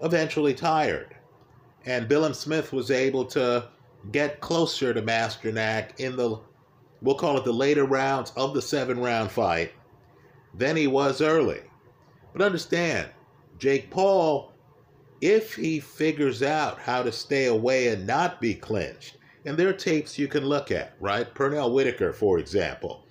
eventually 0.00 0.54
tired. 0.54 1.14
And 1.84 2.08
Billam-Smith 2.08 2.72
was 2.72 2.90
able 2.90 3.26
to 3.26 3.68
get 4.12 4.40
closer 4.40 4.94
to 4.94 5.02
Masternak 5.02 6.00
in 6.00 6.16
the 6.16 6.38
we'll 7.02 7.16
call 7.16 7.36
it 7.36 7.44
the 7.44 7.52
later 7.52 7.84
rounds 7.84 8.32
of 8.34 8.54
the 8.54 8.62
seven 8.62 8.98
round 8.98 9.30
fight, 9.30 9.72
than 10.56 10.76
he 10.76 10.86
was 10.86 11.20
early. 11.20 11.60
But 12.32 12.42
understand, 12.42 13.08
Jake 13.58 13.90
Paul, 13.90 14.52
if 15.20 15.54
he 15.54 15.80
figures 15.80 16.42
out 16.42 16.78
how 16.78 17.02
to 17.02 17.12
stay 17.12 17.46
away 17.46 17.88
and 17.88 18.06
not 18.06 18.40
be 18.40 18.54
clinched, 18.54 19.16
and 19.44 19.56
there 19.56 19.68
are 19.68 19.72
tapes 19.72 20.18
you 20.18 20.28
can 20.28 20.44
look 20.44 20.70
at, 20.70 20.94
right? 21.00 21.32
Pernell 21.34 21.72
Whitaker, 21.72 22.12
for 22.12 22.38
example. 22.38 23.04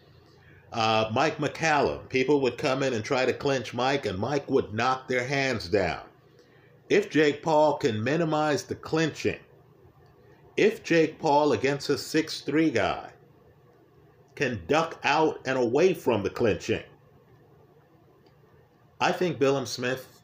Uh, 0.73 1.09
Mike 1.13 1.37
McCallum, 1.37 2.07
people 2.09 2.41
would 2.41 2.57
come 2.57 2.83
in 2.83 2.93
and 2.93 3.03
try 3.03 3.25
to 3.25 3.33
clinch 3.33 3.73
Mike, 3.73 4.05
and 4.05 4.19
Mike 4.19 4.49
would 4.49 4.73
knock 4.73 5.07
their 5.07 5.25
hands 5.25 5.69
down. 5.69 6.01
If 6.89 7.09
Jake 7.09 7.41
Paul 7.41 7.77
can 7.77 8.03
minimize 8.03 8.63
the 8.63 8.75
clinching, 8.75 9.39
if 10.57 10.83
Jake 10.83 11.17
Paul 11.17 11.53
against 11.53 11.89
a 11.89 11.97
six-three 11.97 12.71
guy 12.71 13.11
can 14.35 14.61
duck 14.67 14.99
out 15.03 15.39
and 15.45 15.57
away 15.57 15.93
from 15.93 16.21
the 16.21 16.29
clinching, 16.29 16.83
I 18.99 19.11
think 19.11 19.39
Billam-Smith 19.39 20.21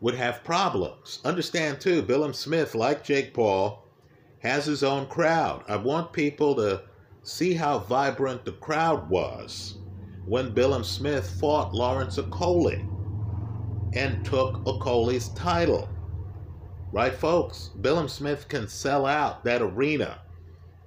would 0.00 0.14
have 0.14 0.42
problems. 0.44 1.20
Understand 1.24 1.80
too, 1.80 2.02
Billam-Smith, 2.02 2.74
like 2.74 3.04
Jake 3.04 3.32
Paul, 3.32 3.86
has 4.40 4.64
his 4.64 4.82
own 4.82 5.06
crowd. 5.06 5.64
I 5.68 5.76
want 5.76 6.12
people 6.12 6.54
to 6.56 6.82
see 7.22 7.54
how 7.54 7.78
vibrant 7.78 8.44
the 8.44 8.52
crowd 8.52 9.08
was 9.08 9.78
when 10.24 10.54
Billam-Smith 10.54 11.38
fought 11.38 11.74
Lawrence 11.74 12.18
Okolie 12.18 12.88
and 13.94 14.24
took 14.24 14.64
Okolie's 14.64 15.28
title. 15.30 15.88
Right, 16.92 17.14
folks? 17.14 17.70
Billam-Smith 17.80 18.48
can 18.48 18.66
sell 18.66 19.06
out 19.06 19.44
that 19.44 19.62
arena 19.62 20.22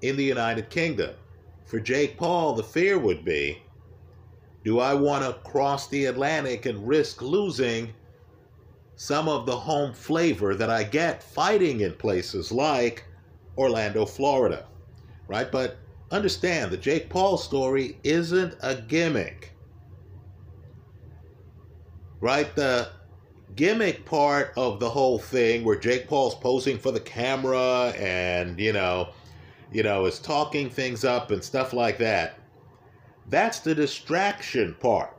in 0.01 0.17
the 0.17 0.23
United 0.23 0.69
Kingdom. 0.69 1.15
For 1.65 1.79
Jake 1.79 2.17
Paul, 2.17 2.53
the 2.53 2.63
fear 2.63 2.99
would 2.99 3.23
be 3.23 3.62
do 4.63 4.79
I 4.79 4.93
want 4.93 5.25
to 5.25 5.49
cross 5.49 5.87
the 5.87 6.05
Atlantic 6.05 6.65
and 6.65 6.87
risk 6.87 7.21
losing 7.21 7.93
some 8.95 9.27
of 9.27 9.45
the 9.45 9.55
home 9.55 9.93
flavor 9.93 10.55
that 10.55 10.69
I 10.69 10.83
get 10.83 11.21
fighting 11.21 11.81
in 11.81 11.93
places 11.93 12.51
like 12.51 13.05
Orlando, 13.57 14.05
Florida? 14.05 14.65
Right? 15.27 15.51
But 15.51 15.77
understand 16.11 16.71
the 16.71 16.77
Jake 16.77 17.09
Paul 17.09 17.37
story 17.37 17.97
isn't 18.03 18.55
a 18.61 18.75
gimmick. 18.75 19.51
Right? 22.21 22.55
The 22.55 22.89
gimmick 23.55 24.05
part 24.05 24.53
of 24.55 24.79
the 24.79 24.89
whole 24.89 25.19
thing 25.19 25.65
where 25.65 25.77
Jake 25.77 26.07
Paul's 26.07 26.35
posing 26.35 26.77
for 26.77 26.91
the 26.91 27.01
camera 27.01 27.93
and, 27.97 28.57
you 28.57 28.71
know, 28.71 29.09
you 29.73 29.83
know, 29.83 30.05
is 30.05 30.19
talking 30.19 30.69
things 30.69 31.03
up 31.03 31.31
and 31.31 31.43
stuff 31.43 31.73
like 31.73 31.97
that 31.97 32.39
that's 33.29 33.59
the 33.59 33.75
distraction 33.75 34.75
part. 34.79 35.15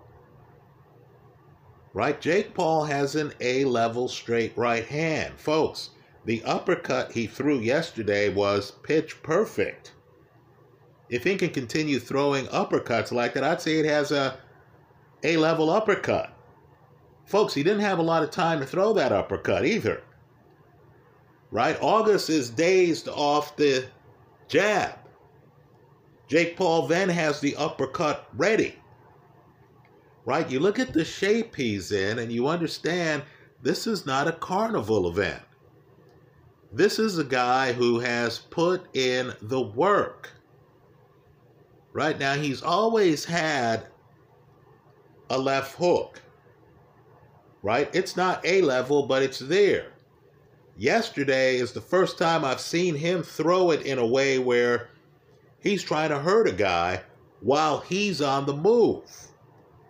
Right? 1.92 2.20
Jake 2.20 2.54
Paul 2.54 2.84
has 2.84 3.14
an 3.14 3.32
A 3.40 3.64
level 3.64 4.08
straight 4.08 4.56
right 4.56 4.84
hand. 4.84 5.34
Folks, 5.38 5.90
the 6.24 6.42
uppercut 6.44 7.12
he 7.12 7.26
threw 7.26 7.58
yesterday 7.58 8.28
was 8.28 8.72
pitch 8.82 9.22
perfect. 9.22 9.92
If 11.08 11.24
he 11.24 11.36
can 11.36 11.50
continue 11.50 12.00
throwing 12.00 12.46
uppercuts 12.46 13.12
like 13.12 13.34
that, 13.34 13.44
I'd 13.44 13.60
say 13.60 13.78
it 13.78 13.86
has 13.86 14.10
a 14.10 14.38
A 15.22 15.36
level 15.36 15.70
uppercut. 15.70 16.30
Folks, 17.26 17.54
he 17.54 17.62
didn't 17.62 17.80
have 17.80 17.98
a 17.98 18.02
lot 18.02 18.22
of 18.22 18.30
time 18.30 18.60
to 18.60 18.66
throw 18.66 18.92
that 18.94 19.12
uppercut 19.12 19.64
either. 19.64 20.02
Right? 21.50 21.78
August 21.80 22.28
is 22.28 22.50
dazed 22.50 23.08
off 23.08 23.56
the 23.56 23.86
jab. 24.48 24.98
Jake 26.28 26.56
Paul 26.56 26.86
then 26.86 27.08
has 27.08 27.40
the 27.40 27.56
uppercut 27.56 28.28
ready. 28.34 28.76
Right? 30.24 30.50
You 30.50 30.58
look 30.60 30.78
at 30.78 30.92
the 30.92 31.04
shape 31.04 31.54
he's 31.54 31.92
in 31.92 32.18
and 32.18 32.32
you 32.32 32.48
understand 32.48 33.22
this 33.62 33.86
is 33.86 34.06
not 34.06 34.28
a 34.28 34.32
carnival 34.32 35.08
event. 35.08 35.42
This 36.72 36.98
is 36.98 37.18
a 37.18 37.24
guy 37.24 37.72
who 37.72 38.00
has 38.00 38.38
put 38.38 38.94
in 38.96 39.32
the 39.42 39.60
work. 39.60 40.30
Right 41.92 42.18
now, 42.18 42.34
he's 42.34 42.62
always 42.62 43.24
had 43.24 43.86
a 45.30 45.38
left 45.38 45.76
hook. 45.76 46.20
Right? 47.62 47.88
It's 47.94 48.16
not 48.16 48.44
A 48.44 48.60
level, 48.62 49.06
but 49.06 49.22
it's 49.22 49.38
there. 49.38 49.92
Yesterday 50.76 51.56
is 51.56 51.72
the 51.72 51.80
first 51.80 52.18
time 52.18 52.44
I've 52.44 52.60
seen 52.60 52.96
him 52.96 53.22
throw 53.22 53.70
it 53.70 53.82
in 53.82 53.98
a 53.98 54.06
way 54.06 54.38
where 54.38 54.88
He's 55.64 55.82
trying 55.82 56.10
to 56.10 56.18
hurt 56.18 56.46
a 56.46 56.52
guy 56.52 57.00
while 57.40 57.80
he's 57.80 58.20
on 58.20 58.44
the 58.44 58.52
move. 58.52 59.10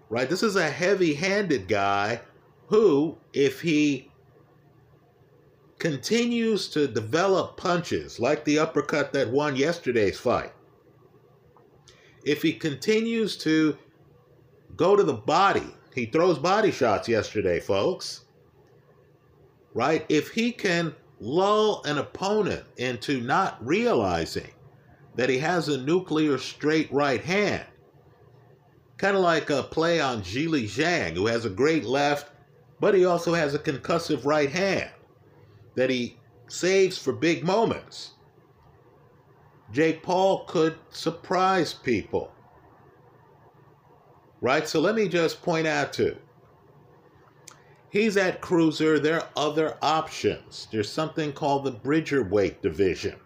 Right? 0.09 0.31
This 0.31 0.45
is 0.45 0.55
a 0.55 0.71
heavy 0.71 1.15
handed 1.15 1.67
guy 1.67 2.21
who, 2.69 3.19
if 3.33 3.61
he 3.61 4.11
continues 5.81 6.69
to 6.69 6.87
develop 6.87 7.57
punches 7.57 8.21
like 8.21 8.45
the 8.45 8.61
uppercut 8.61 9.13
that 9.13 9.29
won 9.29 9.57
yesterday's 9.57 10.19
fight, 10.19 10.53
if 12.25 12.41
he 12.41 12.53
continues 12.53 13.37
to 13.39 13.77
go 14.77 14.95
to 14.95 15.03
the 15.03 15.13
body, 15.13 15.75
he 15.93 16.07
throws 16.07 16.39
body 16.39 16.71
shots 16.71 17.09
yesterday, 17.09 17.59
folks. 17.59 18.23
Right? 19.75 20.07
If 20.09 20.31
he 20.31 20.53
can 20.53 20.95
lull 21.19 21.83
an 21.85 21.99
opponent 21.99 22.65
into 22.77 23.21
not 23.21 23.59
realizing 23.65 24.54
that 25.15 25.31
he 25.31 25.39
has 25.39 25.69
a 25.69 25.81
nuclear 25.81 26.39
straight 26.39 26.93
right 26.93 27.23
hand. 27.23 27.65
Kind 28.97 29.17
of 29.17 29.23
like 29.23 29.51
a 29.51 29.63
play 29.63 30.01
on 30.01 30.23
Zhilei 30.23 30.65
Zhang, 30.65 31.15
who 31.15 31.27
has 31.27 31.45
a 31.45 31.51
great 31.51 31.85
left, 31.85 32.31
but 32.81 32.95
he 32.95 33.05
also 33.05 33.35
has 33.35 33.55
a 33.55 33.59
concussive 33.59 34.25
right 34.25 34.51
hand 34.51 34.91
that 35.75 35.91
he 35.91 36.19
saves 36.49 36.99
for 36.99 37.13
big 37.13 37.45
moments. 37.45 38.13
Jake 39.73 40.03
Paul 40.03 40.45
could 40.45 40.77
surprise 40.91 41.75
people. 41.75 42.33
Right? 44.41 44.69
So 44.69 44.81
let 44.81 44.95
me 44.95 45.09
just 45.09 45.43
point 45.43 45.67
out 45.67 45.93
to 45.95 46.17
he's 47.91 48.17
at 48.17 48.41
cruiser. 48.41 48.99
There 48.99 49.21
are 49.21 49.29
other 49.37 49.79
options. 49.81 50.69
There's 50.71 50.91
something 50.91 51.33
called 51.33 51.65
the 51.65 51.71
bridgerweight 51.71 52.61
division 52.61 53.17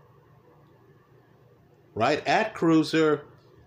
right? 1.98 2.24
At 2.28 2.54
Cruiser, 2.54 3.24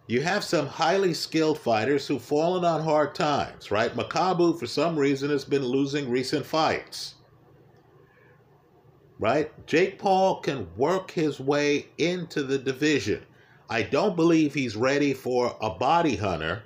you 0.07 0.21
have 0.21 0.45
some 0.45 0.65
highly 0.65 1.13
skilled 1.13 1.59
fighters 1.59 2.07
who've 2.07 2.21
fallen 2.21 2.63
on 2.63 2.81
hard 2.81 3.13
times, 3.13 3.71
right? 3.71 3.93
Makabu, 3.93 4.57
for 4.57 4.67
some 4.67 4.97
reason, 4.97 5.29
has 5.29 5.43
been 5.43 5.65
losing 5.65 6.09
recent 6.09 6.45
fights, 6.45 7.15
right? 9.19 9.51
Jake 9.67 9.99
Paul 9.99 10.39
can 10.39 10.65
work 10.77 11.11
his 11.11 11.41
way 11.41 11.87
into 11.97 12.41
the 12.43 12.57
division. 12.57 13.21
I 13.69 13.81
don't 13.81 14.15
believe 14.15 14.53
he's 14.53 14.77
ready 14.77 15.13
for 15.13 15.57
a 15.61 15.69
body 15.69 16.15
hunter 16.15 16.63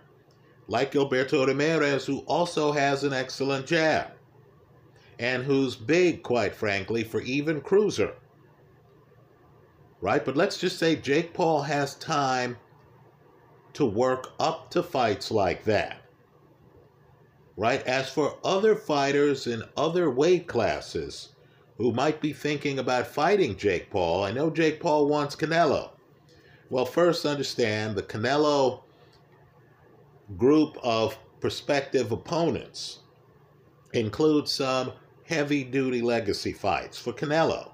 like 0.67 0.91
Gilberto 0.91 1.47
Ramirez, 1.47 2.05
who 2.05 2.19
also 2.27 2.71
has 2.73 3.03
an 3.03 3.13
excellent 3.13 3.65
jab 3.65 4.11
and 5.17 5.43
who's 5.43 5.75
big, 5.75 6.21
quite 6.21 6.53
frankly, 6.53 7.03
for 7.03 7.21
even 7.21 7.59
Cruiser 7.59 8.13
right? 10.05 10.23
But 10.23 10.37
let's 10.37 10.59
just 10.59 10.77
say 10.77 10.95
Jake 10.95 11.33
Paul 11.33 11.63
has 11.63 11.95
time 11.95 12.57
to 13.73 13.83
work 13.83 14.33
up 14.39 14.69
to 14.69 14.83
fights 14.83 15.31
like 15.31 15.63
that, 15.63 15.99
right? 17.57 17.81
As 17.87 18.07
for 18.07 18.37
other 18.43 18.75
fighters 18.75 19.47
in 19.47 19.63
other 19.75 20.11
weight 20.11 20.45
classes 20.47 21.29
who 21.79 21.91
might 21.91 22.21
be 22.21 22.33
thinking 22.33 22.77
about 22.77 23.07
fighting 23.07 23.57
Jake 23.57 23.89
Paul, 23.89 24.23
I 24.23 24.31
know 24.31 24.51
Jake 24.51 24.79
Paul 24.79 25.07
wants 25.07 25.35
Canelo. 25.35 25.89
Well, 26.69 26.85
first 26.85 27.25
understand 27.25 27.95
the 27.95 28.03
Canelo 28.03 28.83
group 30.37 30.77
of 30.83 31.17
prospective 31.39 32.11
opponents 32.11 32.99
includes 33.93 34.53
some 34.53 34.91
heavy 35.23 35.63
duty 35.63 36.03
legacy 36.03 36.53
fights 36.53 36.95
for 36.95 37.11
Canelo 37.11 37.71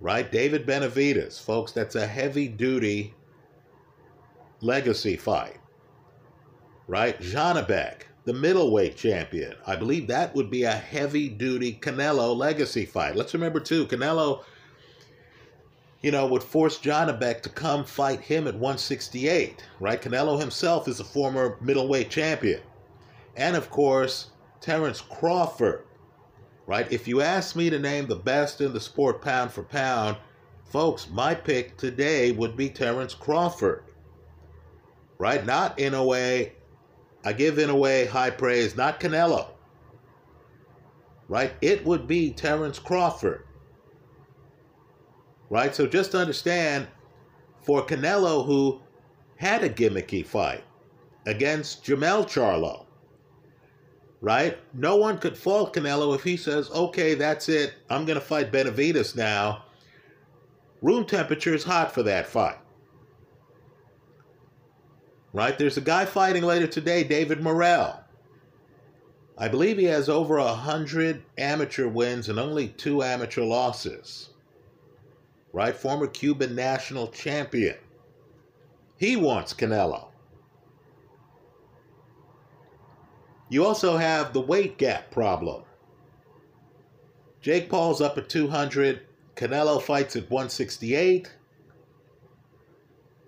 right? 0.00 0.30
David 0.30 0.66
Benavidez, 0.66 1.40
folks, 1.40 1.72
that's 1.72 1.94
a 1.94 2.06
heavy 2.06 2.48
duty 2.48 3.14
legacy 4.60 5.16
fight, 5.16 5.58
right? 6.86 7.20
Janibek, 7.20 8.02
the 8.24 8.32
middleweight 8.32 8.96
champion. 8.96 9.54
I 9.66 9.76
believe 9.76 10.06
that 10.06 10.34
would 10.34 10.50
be 10.50 10.64
a 10.64 10.72
heavy 10.72 11.28
duty 11.28 11.78
Canelo 11.80 12.36
legacy 12.36 12.86
fight. 12.86 13.16
Let's 13.16 13.34
remember, 13.34 13.60
too, 13.60 13.86
Canelo, 13.86 14.44
you 16.02 16.10
know, 16.10 16.26
would 16.26 16.42
force 16.42 16.78
Janibek 16.78 17.42
to 17.42 17.48
come 17.50 17.84
fight 17.84 18.20
him 18.20 18.46
at 18.46 18.54
168, 18.54 19.66
right? 19.80 20.00
Canelo 20.00 20.40
himself 20.40 20.88
is 20.88 21.00
a 21.00 21.04
former 21.04 21.58
middleweight 21.60 22.10
champion. 22.10 22.60
And 23.36 23.56
of 23.56 23.70
course, 23.70 24.30
Terence 24.60 25.00
Crawford, 25.00 25.84
right? 26.70 26.92
If 26.92 27.08
you 27.08 27.20
ask 27.20 27.56
me 27.56 27.68
to 27.68 27.80
name 27.80 28.06
the 28.06 28.14
best 28.14 28.60
in 28.60 28.72
the 28.72 28.80
sport 28.80 29.20
pound 29.22 29.50
for 29.50 29.64
pound, 29.64 30.16
folks, 30.66 31.08
my 31.10 31.34
pick 31.34 31.76
today 31.76 32.30
would 32.30 32.56
be 32.56 32.70
Terence 32.70 33.12
Crawford. 33.12 33.82
right? 35.18 35.44
Not 35.46 35.78
in 35.80 35.94
a 35.94 36.04
way, 36.04 36.54
I 37.24 37.32
give 37.34 37.58
in 37.58 37.70
a 37.70 37.76
way 37.76 38.06
high 38.06 38.30
praise, 38.30 38.76
not 38.76 39.00
Canelo, 39.00 39.48
right? 41.28 41.54
It 41.60 41.84
would 41.84 42.06
be 42.08 42.32
Terence 42.32 42.78
Crawford, 42.78 43.44
right? 45.50 45.74
So 45.74 45.86
just 45.86 46.14
understand 46.14 46.88
for 47.62 47.84
Canelo, 47.86 48.46
who 48.46 48.80
had 49.36 49.64
a 49.64 49.70
gimmicky 49.70 50.24
fight 50.26 50.64
against 51.26 51.84
Jermell 51.84 52.24
Charlo, 52.26 52.86
right? 54.20 54.58
No 54.74 54.96
one 54.96 55.18
could 55.18 55.36
fault 55.36 55.74
Canelo 55.74 56.14
if 56.14 56.22
he 56.22 56.36
says, 56.36 56.70
okay, 56.70 57.14
that's 57.14 57.48
it. 57.48 57.74
I'm 57.88 58.04
going 58.04 58.18
to 58.18 58.24
fight 58.24 58.52
Benavidez 58.52 59.16
now. 59.16 59.64
Room 60.82 61.04
temperature 61.04 61.54
is 61.54 61.64
hot 61.64 61.92
for 61.92 62.02
that 62.04 62.26
fight. 62.26 62.58
Right? 65.32 65.56
There's 65.58 65.76
a 65.76 65.82
guy 65.82 66.04
fighting 66.04 66.42
later 66.42 66.66
today, 66.66 67.04
David 67.04 67.40
Morrell. 67.40 68.02
I 69.38 69.48
believe 69.48 69.78
he 69.78 69.84
has 69.84 70.08
over 70.08 70.36
a 70.36 70.52
hundred 70.52 71.22
amateur 71.38 71.88
wins 71.88 72.28
and 72.28 72.38
only 72.38 72.68
two 72.68 73.02
amateur 73.02 73.42
losses. 73.42 74.30
Right? 75.52 75.74
Former 75.74 76.06
Cuban 76.06 76.54
national 76.54 77.08
champion. 77.08 77.76
He 78.98 79.16
wants 79.16 79.54
Canelo. 79.54 80.09
You 83.50 83.66
also 83.66 83.96
have 83.96 84.32
the 84.32 84.40
weight 84.40 84.78
gap 84.78 85.10
problem. 85.10 85.64
Jake 87.40 87.68
Paul's 87.68 88.00
up 88.00 88.16
at 88.16 88.28
200. 88.28 89.00
Canelo 89.34 89.82
fights 89.82 90.14
at 90.14 90.30
168. 90.30 91.34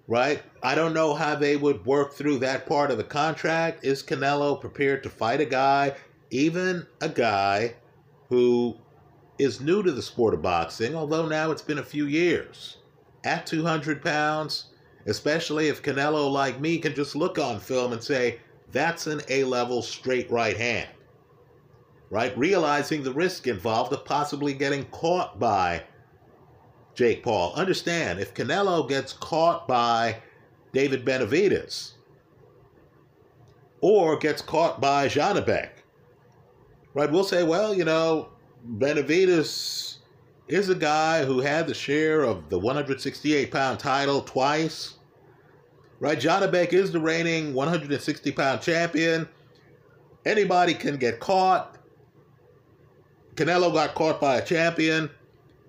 Right? 0.06 0.42
I 0.62 0.74
don't 0.74 0.94
know 0.94 1.14
how 1.14 1.34
they 1.34 1.56
would 1.56 1.84
work 1.84 2.12
through 2.12 2.38
that 2.38 2.66
part 2.66 2.90
of 2.90 2.98
the 2.98 3.04
contract. 3.04 3.84
Is 3.84 4.02
Canelo 4.02 4.60
prepared 4.60 5.02
to 5.02 5.10
fight 5.10 5.40
a 5.40 5.44
guy, 5.44 5.96
even 6.30 6.86
a 7.00 7.08
guy 7.08 7.74
who 8.28 8.76
is 9.38 9.60
new 9.60 9.82
to 9.82 9.90
the 9.90 10.02
sport 10.02 10.34
of 10.34 10.42
boxing, 10.42 10.94
although 10.94 11.26
now 11.26 11.50
it's 11.50 11.62
been 11.62 11.78
a 11.78 11.84
few 11.84 12.06
years, 12.06 12.76
at 13.24 13.46
200 13.46 14.02
pounds, 14.02 14.66
especially 15.06 15.68
if 15.68 15.82
Canelo, 15.82 16.30
like 16.30 16.60
me, 16.60 16.78
can 16.78 16.94
just 16.94 17.16
look 17.16 17.38
on 17.38 17.58
film 17.58 17.92
and 17.92 18.02
say, 18.02 18.38
that's 18.72 19.06
an 19.06 19.20
A 19.28 19.44
level 19.44 19.82
straight 19.82 20.30
right 20.30 20.56
hand. 20.56 20.88
Right? 22.10 22.36
Realizing 22.36 23.02
the 23.02 23.12
risk 23.12 23.46
involved 23.46 23.92
of 23.92 24.04
possibly 24.04 24.52
getting 24.52 24.84
caught 24.86 25.38
by 25.38 25.82
Jake 26.94 27.22
Paul. 27.22 27.54
Understand, 27.54 28.20
if 28.20 28.34
Canelo 28.34 28.86
gets 28.86 29.12
caught 29.12 29.66
by 29.66 30.18
David 30.72 31.04
Benavidez 31.04 31.92
or 33.80 34.18
gets 34.18 34.42
caught 34.42 34.80
by 34.80 35.08
Janibek, 35.08 35.70
right, 36.92 37.10
we'll 37.10 37.24
say, 37.24 37.42
well, 37.42 37.74
you 37.74 37.84
know, 37.84 38.28
Benavidez 38.76 39.96
is 40.48 40.68
a 40.68 40.74
guy 40.74 41.24
who 41.24 41.40
had 41.40 41.66
the 41.66 41.74
share 41.74 42.22
of 42.22 42.50
the 42.50 42.58
168 42.58 43.50
pound 43.50 43.78
title 43.78 44.20
twice 44.20 44.94
right? 46.02 46.18
Janibek 46.18 46.72
is 46.72 46.90
the 46.90 46.98
reigning 46.98 47.54
160 47.54 48.32
pound 48.32 48.60
champion. 48.60 49.28
Anybody 50.26 50.74
can 50.74 50.96
get 50.96 51.20
caught. 51.20 51.78
Canelo 53.36 53.72
got 53.72 53.94
caught 53.94 54.20
by 54.20 54.38
a 54.38 54.44
champion. 54.44 55.08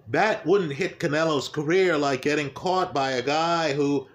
That 0.09 0.43
wouldn't 0.43 0.73
hit 0.73 0.99
Canelo's 0.99 1.47
career 1.47 1.99
like 1.99 2.23
getting 2.23 2.49
caught 2.49 2.95
by 2.95 3.11
a 3.11 3.21
guy 3.21 3.73
who 3.73 4.07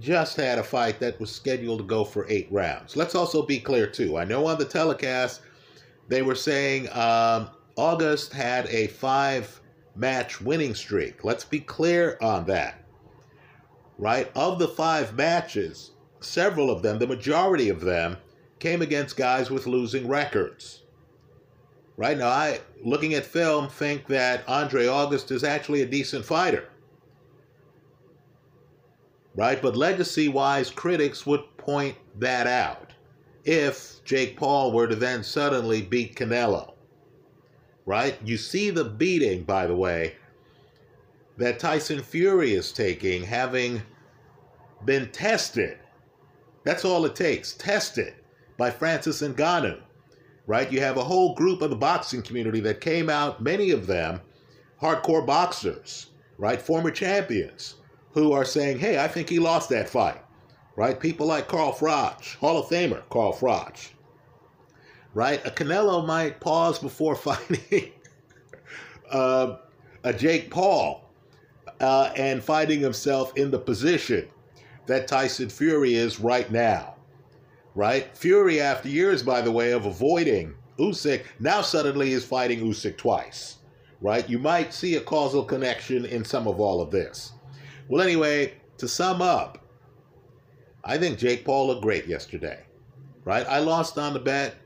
just 0.00 0.38
had 0.38 0.58
a 0.58 0.64
fight 0.64 0.98
that 1.00 1.20
was 1.20 1.30
scheduled 1.30 1.80
to 1.80 1.84
go 1.84 2.02
for 2.02 2.26
eight 2.30 2.48
rounds. 2.50 2.96
Let's 2.96 3.14
also 3.14 3.44
be 3.44 3.60
clear, 3.60 3.86
too. 3.86 4.16
I 4.16 4.24
know 4.24 4.46
on 4.46 4.58
the 4.58 4.64
telecast 4.64 5.42
they 6.08 6.22
were 6.22 6.34
saying 6.34 6.88
um, 6.92 7.50
August 7.76 8.32
had 8.32 8.66
a 8.68 8.86
five 8.86 9.60
match 9.96 10.40
winning 10.40 10.74
streak. 10.74 11.24
Let's 11.24 11.44
be 11.44 11.60
clear 11.60 12.16
on 12.22 12.46
that 12.46 12.81
right? 14.02 14.32
Of 14.34 14.58
the 14.58 14.66
five 14.66 15.14
matches, 15.14 15.92
several 16.18 16.70
of 16.70 16.82
them, 16.82 16.98
the 16.98 17.06
majority 17.06 17.68
of 17.68 17.80
them, 17.80 18.16
came 18.58 18.82
against 18.82 19.16
guys 19.16 19.48
with 19.48 19.68
losing 19.68 20.08
records. 20.08 20.82
Right 21.96 22.18
now, 22.18 22.26
I, 22.26 22.58
looking 22.82 23.14
at 23.14 23.24
film, 23.24 23.68
think 23.68 24.08
that 24.08 24.42
Andre 24.48 24.88
August 24.88 25.30
is 25.30 25.44
actually 25.44 25.82
a 25.82 25.86
decent 25.86 26.24
fighter. 26.24 26.64
Right? 29.36 29.62
But 29.62 29.76
legacy 29.76 30.26
wise, 30.26 30.68
critics 30.68 31.24
would 31.24 31.56
point 31.56 31.94
that 32.18 32.48
out 32.48 32.90
if 33.44 34.02
Jake 34.04 34.36
Paul 34.36 34.72
were 34.72 34.88
to 34.88 34.96
then 34.96 35.22
suddenly 35.22 35.80
beat 35.80 36.16
Canelo. 36.16 36.72
Right? 37.86 38.18
You 38.24 38.36
see 38.36 38.70
the 38.70 38.84
beating, 38.84 39.44
by 39.44 39.68
the 39.68 39.76
way, 39.76 40.16
that 41.36 41.60
Tyson 41.60 42.02
Fury 42.02 42.54
is 42.54 42.72
taking, 42.72 43.22
having 43.22 43.80
been 44.84 45.10
tested. 45.10 45.78
That's 46.64 46.84
all 46.84 47.04
it 47.04 47.16
takes. 47.16 47.54
Tested 47.54 48.14
by 48.56 48.70
Francis 48.70 49.22
and 49.22 49.36
Ngannou. 49.36 49.80
Right? 50.46 50.70
You 50.70 50.80
have 50.80 50.96
a 50.96 51.04
whole 51.04 51.34
group 51.34 51.62
of 51.62 51.70
the 51.70 51.76
boxing 51.76 52.22
community 52.22 52.60
that 52.60 52.80
came 52.80 53.08
out, 53.08 53.42
many 53.42 53.70
of 53.70 53.86
them 53.86 54.20
hardcore 54.82 55.24
boxers, 55.24 56.08
right? 56.36 56.60
Former 56.60 56.90
champions 56.90 57.76
who 58.12 58.32
are 58.32 58.44
saying, 58.44 58.78
hey, 58.78 58.98
I 58.98 59.08
think 59.08 59.28
he 59.28 59.38
lost 59.38 59.68
that 59.70 59.88
fight. 59.88 60.20
Right? 60.74 60.98
People 60.98 61.26
like 61.26 61.48
Carl 61.48 61.72
Froch, 61.72 62.36
Hall 62.36 62.58
of 62.58 62.66
Famer 62.66 63.02
Carl 63.10 63.32
Froch. 63.32 63.90
Right? 65.14 65.46
A 65.46 65.50
Canelo 65.50 66.04
might 66.06 66.40
pause 66.40 66.78
before 66.78 67.14
fighting 67.16 67.92
uh, 69.10 69.56
a 70.02 70.12
Jake 70.12 70.50
Paul 70.50 71.08
uh, 71.80 72.12
and 72.16 72.42
finding 72.42 72.80
himself 72.80 73.36
in 73.36 73.50
the 73.50 73.58
position 73.58 74.28
that 74.86 75.08
Tyson 75.08 75.48
Fury 75.48 75.94
is 75.94 76.20
right 76.20 76.50
now. 76.50 76.94
Right? 77.74 78.14
Fury, 78.16 78.60
after 78.60 78.88
years, 78.88 79.22
by 79.22 79.40
the 79.40 79.52
way, 79.52 79.72
of 79.72 79.86
avoiding 79.86 80.54
Usyk, 80.78 81.24
now 81.40 81.62
suddenly 81.62 82.12
is 82.12 82.24
fighting 82.24 82.60
Usyk 82.60 82.96
twice. 82.96 83.58
Right? 84.00 84.28
You 84.28 84.38
might 84.38 84.74
see 84.74 84.96
a 84.96 85.00
causal 85.00 85.44
connection 85.44 86.04
in 86.04 86.24
some 86.24 86.46
of 86.46 86.60
all 86.60 86.80
of 86.80 86.90
this. 86.90 87.32
Well, 87.88 88.02
anyway, 88.02 88.54
to 88.78 88.88
sum 88.88 89.22
up, 89.22 89.64
I 90.84 90.98
think 90.98 91.18
Jake 91.18 91.44
Paul 91.44 91.68
looked 91.68 91.82
great 91.82 92.06
yesterday. 92.06 92.64
Right? 93.24 93.46
I 93.48 93.60
lost 93.60 93.98
on 93.98 94.12
the 94.12 94.18
bet. 94.18 94.56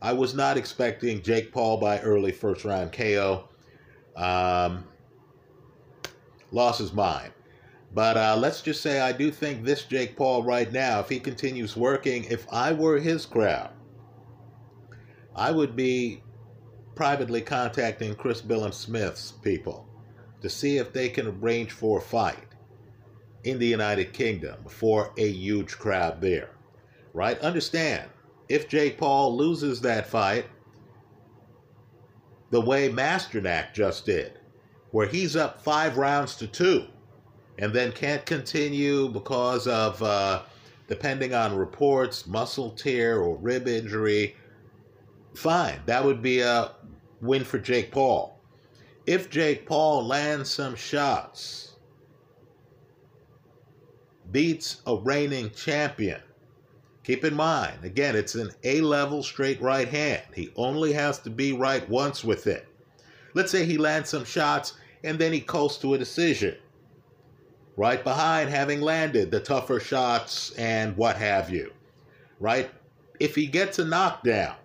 I 0.00 0.12
was 0.12 0.34
not 0.34 0.56
expecting 0.56 1.22
Jake 1.22 1.50
Paul 1.52 1.78
by 1.78 1.98
early 2.00 2.30
first 2.30 2.64
round 2.64 2.92
KO. 2.92 3.48
Um, 4.16 4.84
loss 6.52 6.80
is 6.80 6.92
mine. 6.92 7.30
But 7.94 8.16
uh, 8.16 8.36
let's 8.36 8.60
just 8.60 8.82
say 8.82 9.00
I 9.00 9.12
do 9.12 9.30
think 9.30 9.62
this 9.62 9.84
Jake 9.84 10.16
Paul 10.16 10.42
right 10.42 10.70
now, 10.72 10.98
if 10.98 11.08
he 11.08 11.20
continues 11.20 11.76
working, 11.76 12.24
if 12.24 12.44
I 12.52 12.72
were 12.72 12.98
his 12.98 13.24
crowd, 13.24 13.70
I 15.36 15.52
would 15.52 15.76
be 15.76 16.22
privately 16.96 17.40
contacting 17.40 18.16
Chris 18.16 18.42
Billam-Smith's 18.42 19.32
people 19.42 19.88
to 20.42 20.50
see 20.50 20.76
if 20.76 20.92
they 20.92 21.08
can 21.08 21.28
arrange 21.28 21.70
for 21.70 21.98
a 21.98 22.02
fight 22.02 22.48
in 23.44 23.58
the 23.58 23.66
United 23.66 24.12
Kingdom 24.12 24.64
for 24.68 25.12
a 25.16 25.30
huge 25.30 25.78
crowd 25.78 26.20
there. 26.20 26.50
Right? 27.12 27.38
Understand, 27.40 28.10
if 28.48 28.68
Jake 28.68 28.98
Paul 28.98 29.36
loses 29.36 29.80
that 29.82 30.08
fight, 30.08 30.46
the 32.50 32.60
way 32.60 32.88
Masternak 32.88 33.72
just 33.72 34.04
did, 34.04 34.40
where 34.90 35.06
he's 35.06 35.36
up 35.36 35.62
five 35.62 35.96
rounds 35.96 36.34
to 36.36 36.46
two, 36.48 36.86
and 37.58 37.72
then 37.72 37.92
can't 37.92 38.24
continue 38.26 39.08
because 39.08 39.66
of, 39.66 40.02
uh, 40.02 40.42
depending 40.88 41.34
on 41.34 41.56
reports, 41.56 42.26
muscle 42.26 42.70
tear 42.70 43.20
or 43.20 43.36
rib 43.36 43.68
injury, 43.68 44.36
fine. 45.34 45.80
That 45.86 46.04
would 46.04 46.22
be 46.22 46.40
a 46.40 46.72
win 47.20 47.44
for 47.44 47.58
Jake 47.58 47.90
Paul. 47.90 48.38
If 49.06 49.30
Jake 49.30 49.66
Paul 49.66 50.06
lands 50.06 50.50
some 50.50 50.74
shots, 50.74 51.74
beats 54.32 54.80
a 54.86 54.96
reigning 54.96 55.50
champion, 55.50 56.20
keep 57.04 57.24
in 57.24 57.34
mind, 57.34 57.84
again, 57.84 58.16
it's 58.16 58.34
an 58.34 58.50
A 58.64 58.80
level 58.80 59.22
straight 59.22 59.60
right 59.60 59.88
hand. 59.88 60.22
He 60.34 60.50
only 60.56 60.92
has 60.94 61.18
to 61.20 61.30
be 61.30 61.52
right 61.52 61.88
once 61.88 62.24
with 62.24 62.46
it. 62.46 62.66
Let's 63.34 63.52
say 63.52 63.64
he 63.64 63.78
lands 63.78 64.10
some 64.10 64.24
shots 64.24 64.74
and 65.04 65.18
then 65.18 65.32
he 65.32 65.40
coasts 65.40 65.80
to 65.82 65.94
a 65.94 65.98
decision 65.98 66.56
right 67.76 68.04
behind 68.04 68.50
having 68.50 68.80
landed 68.80 69.30
the 69.30 69.40
tougher 69.40 69.80
shots 69.80 70.52
and 70.58 70.96
what 70.96 71.16
have 71.16 71.50
you, 71.50 71.72
right? 72.40 72.70
If 73.20 73.34
he 73.34 73.46
gets 73.46 73.78
a 73.78 73.84
knockdown, 73.84 74.56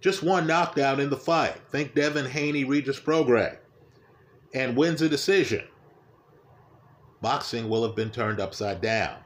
just 0.00 0.22
one 0.22 0.46
knockdown 0.46 1.00
in 1.00 1.10
the 1.10 1.16
fight, 1.16 1.56
think 1.70 1.94
Devin 1.94 2.26
Haney, 2.26 2.64
Regis 2.64 3.00
Prograis, 3.00 3.58
and 4.54 4.76
wins 4.76 5.02
a 5.02 5.08
decision, 5.08 5.64
boxing 7.22 7.68
will 7.68 7.84
have 7.86 7.96
been 7.96 8.10
turned 8.10 8.40
upside 8.40 8.80
down. 8.80 9.16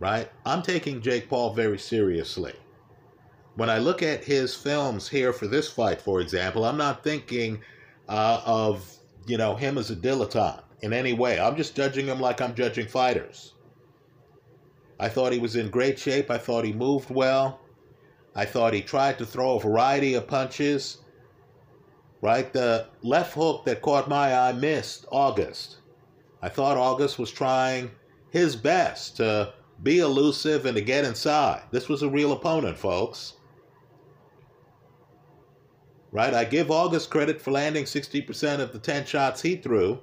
right? 0.00 0.30
I'm 0.46 0.62
taking 0.62 1.00
Jake 1.00 1.28
Paul 1.28 1.54
very 1.54 1.78
seriously. 1.78 2.54
When 3.56 3.70
I 3.70 3.78
look 3.78 4.02
at 4.02 4.24
his 4.24 4.54
films 4.54 5.08
here 5.08 5.32
for 5.32 5.46
this 5.46 5.70
fight, 5.70 6.00
for 6.00 6.20
example, 6.20 6.64
I'm 6.64 6.76
not 6.76 7.04
thinking 7.04 7.60
uh, 8.08 8.42
of 8.44 8.92
you 9.26 9.38
know 9.38 9.56
him 9.56 9.78
as 9.78 9.90
a 9.90 9.96
dilettante 9.96 10.62
in 10.82 10.92
any 10.92 11.12
way. 11.12 11.40
I'm 11.40 11.56
just 11.56 11.74
judging 11.74 12.06
him 12.06 12.20
like 12.20 12.40
I'm 12.40 12.54
judging 12.54 12.86
fighters. 12.86 13.54
I 15.00 15.08
thought 15.08 15.32
he 15.32 15.38
was 15.38 15.56
in 15.56 15.70
great 15.70 15.98
shape. 15.98 16.30
I 16.30 16.38
thought 16.38 16.64
he 16.64 16.72
moved 16.72 17.10
well. 17.10 17.60
I 18.34 18.44
thought 18.44 18.72
he 18.72 18.82
tried 18.82 19.18
to 19.18 19.26
throw 19.26 19.56
a 19.56 19.60
variety 19.60 20.14
of 20.14 20.26
punches. 20.26 20.98
Right? 22.20 22.52
The 22.52 22.88
left 23.02 23.34
hook 23.34 23.64
that 23.64 23.82
caught 23.82 24.08
my 24.08 24.34
eye 24.34 24.52
missed 24.52 25.06
August. 25.10 25.76
I 26.42 26.48
thought 26.48 26.76
August 26.76 27.18
was 27.18 27.30
trying 27.30 27.90
his 28.30 28.56
best 28.56 29.16
to 29.16 29.54
be 29.82 30.00
elusive 30.00 30.66
and 30.66 30.76
to 30.76 30.82
get 30.82 31.04
inside. 31.04 31.62
This 31.70 31.88
was 31.88 32.02
a 32.02 32.08
real 32.08 32.32
opponent, 32.32 32.76
folks. 32.76 33.34
Right? 36.10 36.34
I 36.34 36.44
give 36.44 36.70
August 36.70 37.10
credit 37.10 37.40
for 37.40 37.52
landing 37.52 37.84
60% 37.84 38.60
of 38.60 38.72
the 38.72 38.78
10 38.78 39.04
shots 39.04 39.42
he 39.42 39.56
threw 39.56 40.00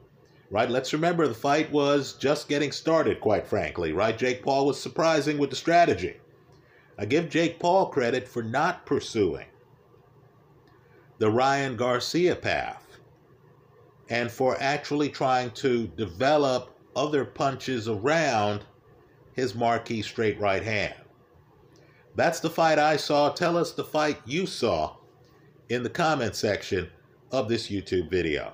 right? 0.50 0.70
Let's 0.70 0.94
remember 0.94 1.28
the 1.28 1.34
fight 1.34 1.72
was 1.72 2.14
just 2.14 2.48
getting 2.48 2.72
started, 2.72 3.20
quite 3.20 3.48
frankly, 3.48 3.94
right? 3.94 4.18
Jake 4.18 4.44
Paul 4.44 4.66
was 4.66 4.80
surprising 4.80 5.38
with 5.38 5.50
the 5.50 5.56
strategy. 5.56 6.18
I 6.98 7.06
give 7.06 7.30
Jake 7.30 7.60
Paul 7.60 7.88
credit 7.88 8.28
for 8.28 8.44
not 8.44 8.86
pursuing 8.86 9.48
the 11.18 11.30
Ryan 11.30 11.76
Garcia 11.76 12.36
path 12.36 12.86
and 14.10 14.32
for 14.32 14.58
actually 14.60 15.10
trying 15.10 15.52
to 15.52 15.88
develop 15.88 16.78
other 16.96 17.26
punches 17.26 17.88
around 17.88 18.64
his 19.34 19.56
marquee 19.56 20.02
straight 20.02 20.40
right 20.40 20.64
hand. 20.64 20.96
That's 22.16 22.40
the 22.40 22.50
fight 22.50 22.80
I 22.80 22.96
saw. 22.96 23.30
Tell 23.32 23.58
us 23.58 23.72
the 23.74 23.84
fight 23.84 24.22
you 24.26 24.46
saw 24.46 24.96
in 25.68 25.84
the 25.84 25.90
comment 25.90 26.36
section 26.36 26.90
of 27.32 27.50
this 27.50 27.68
YouTube 27.68 28.10
video. 28.10 28.54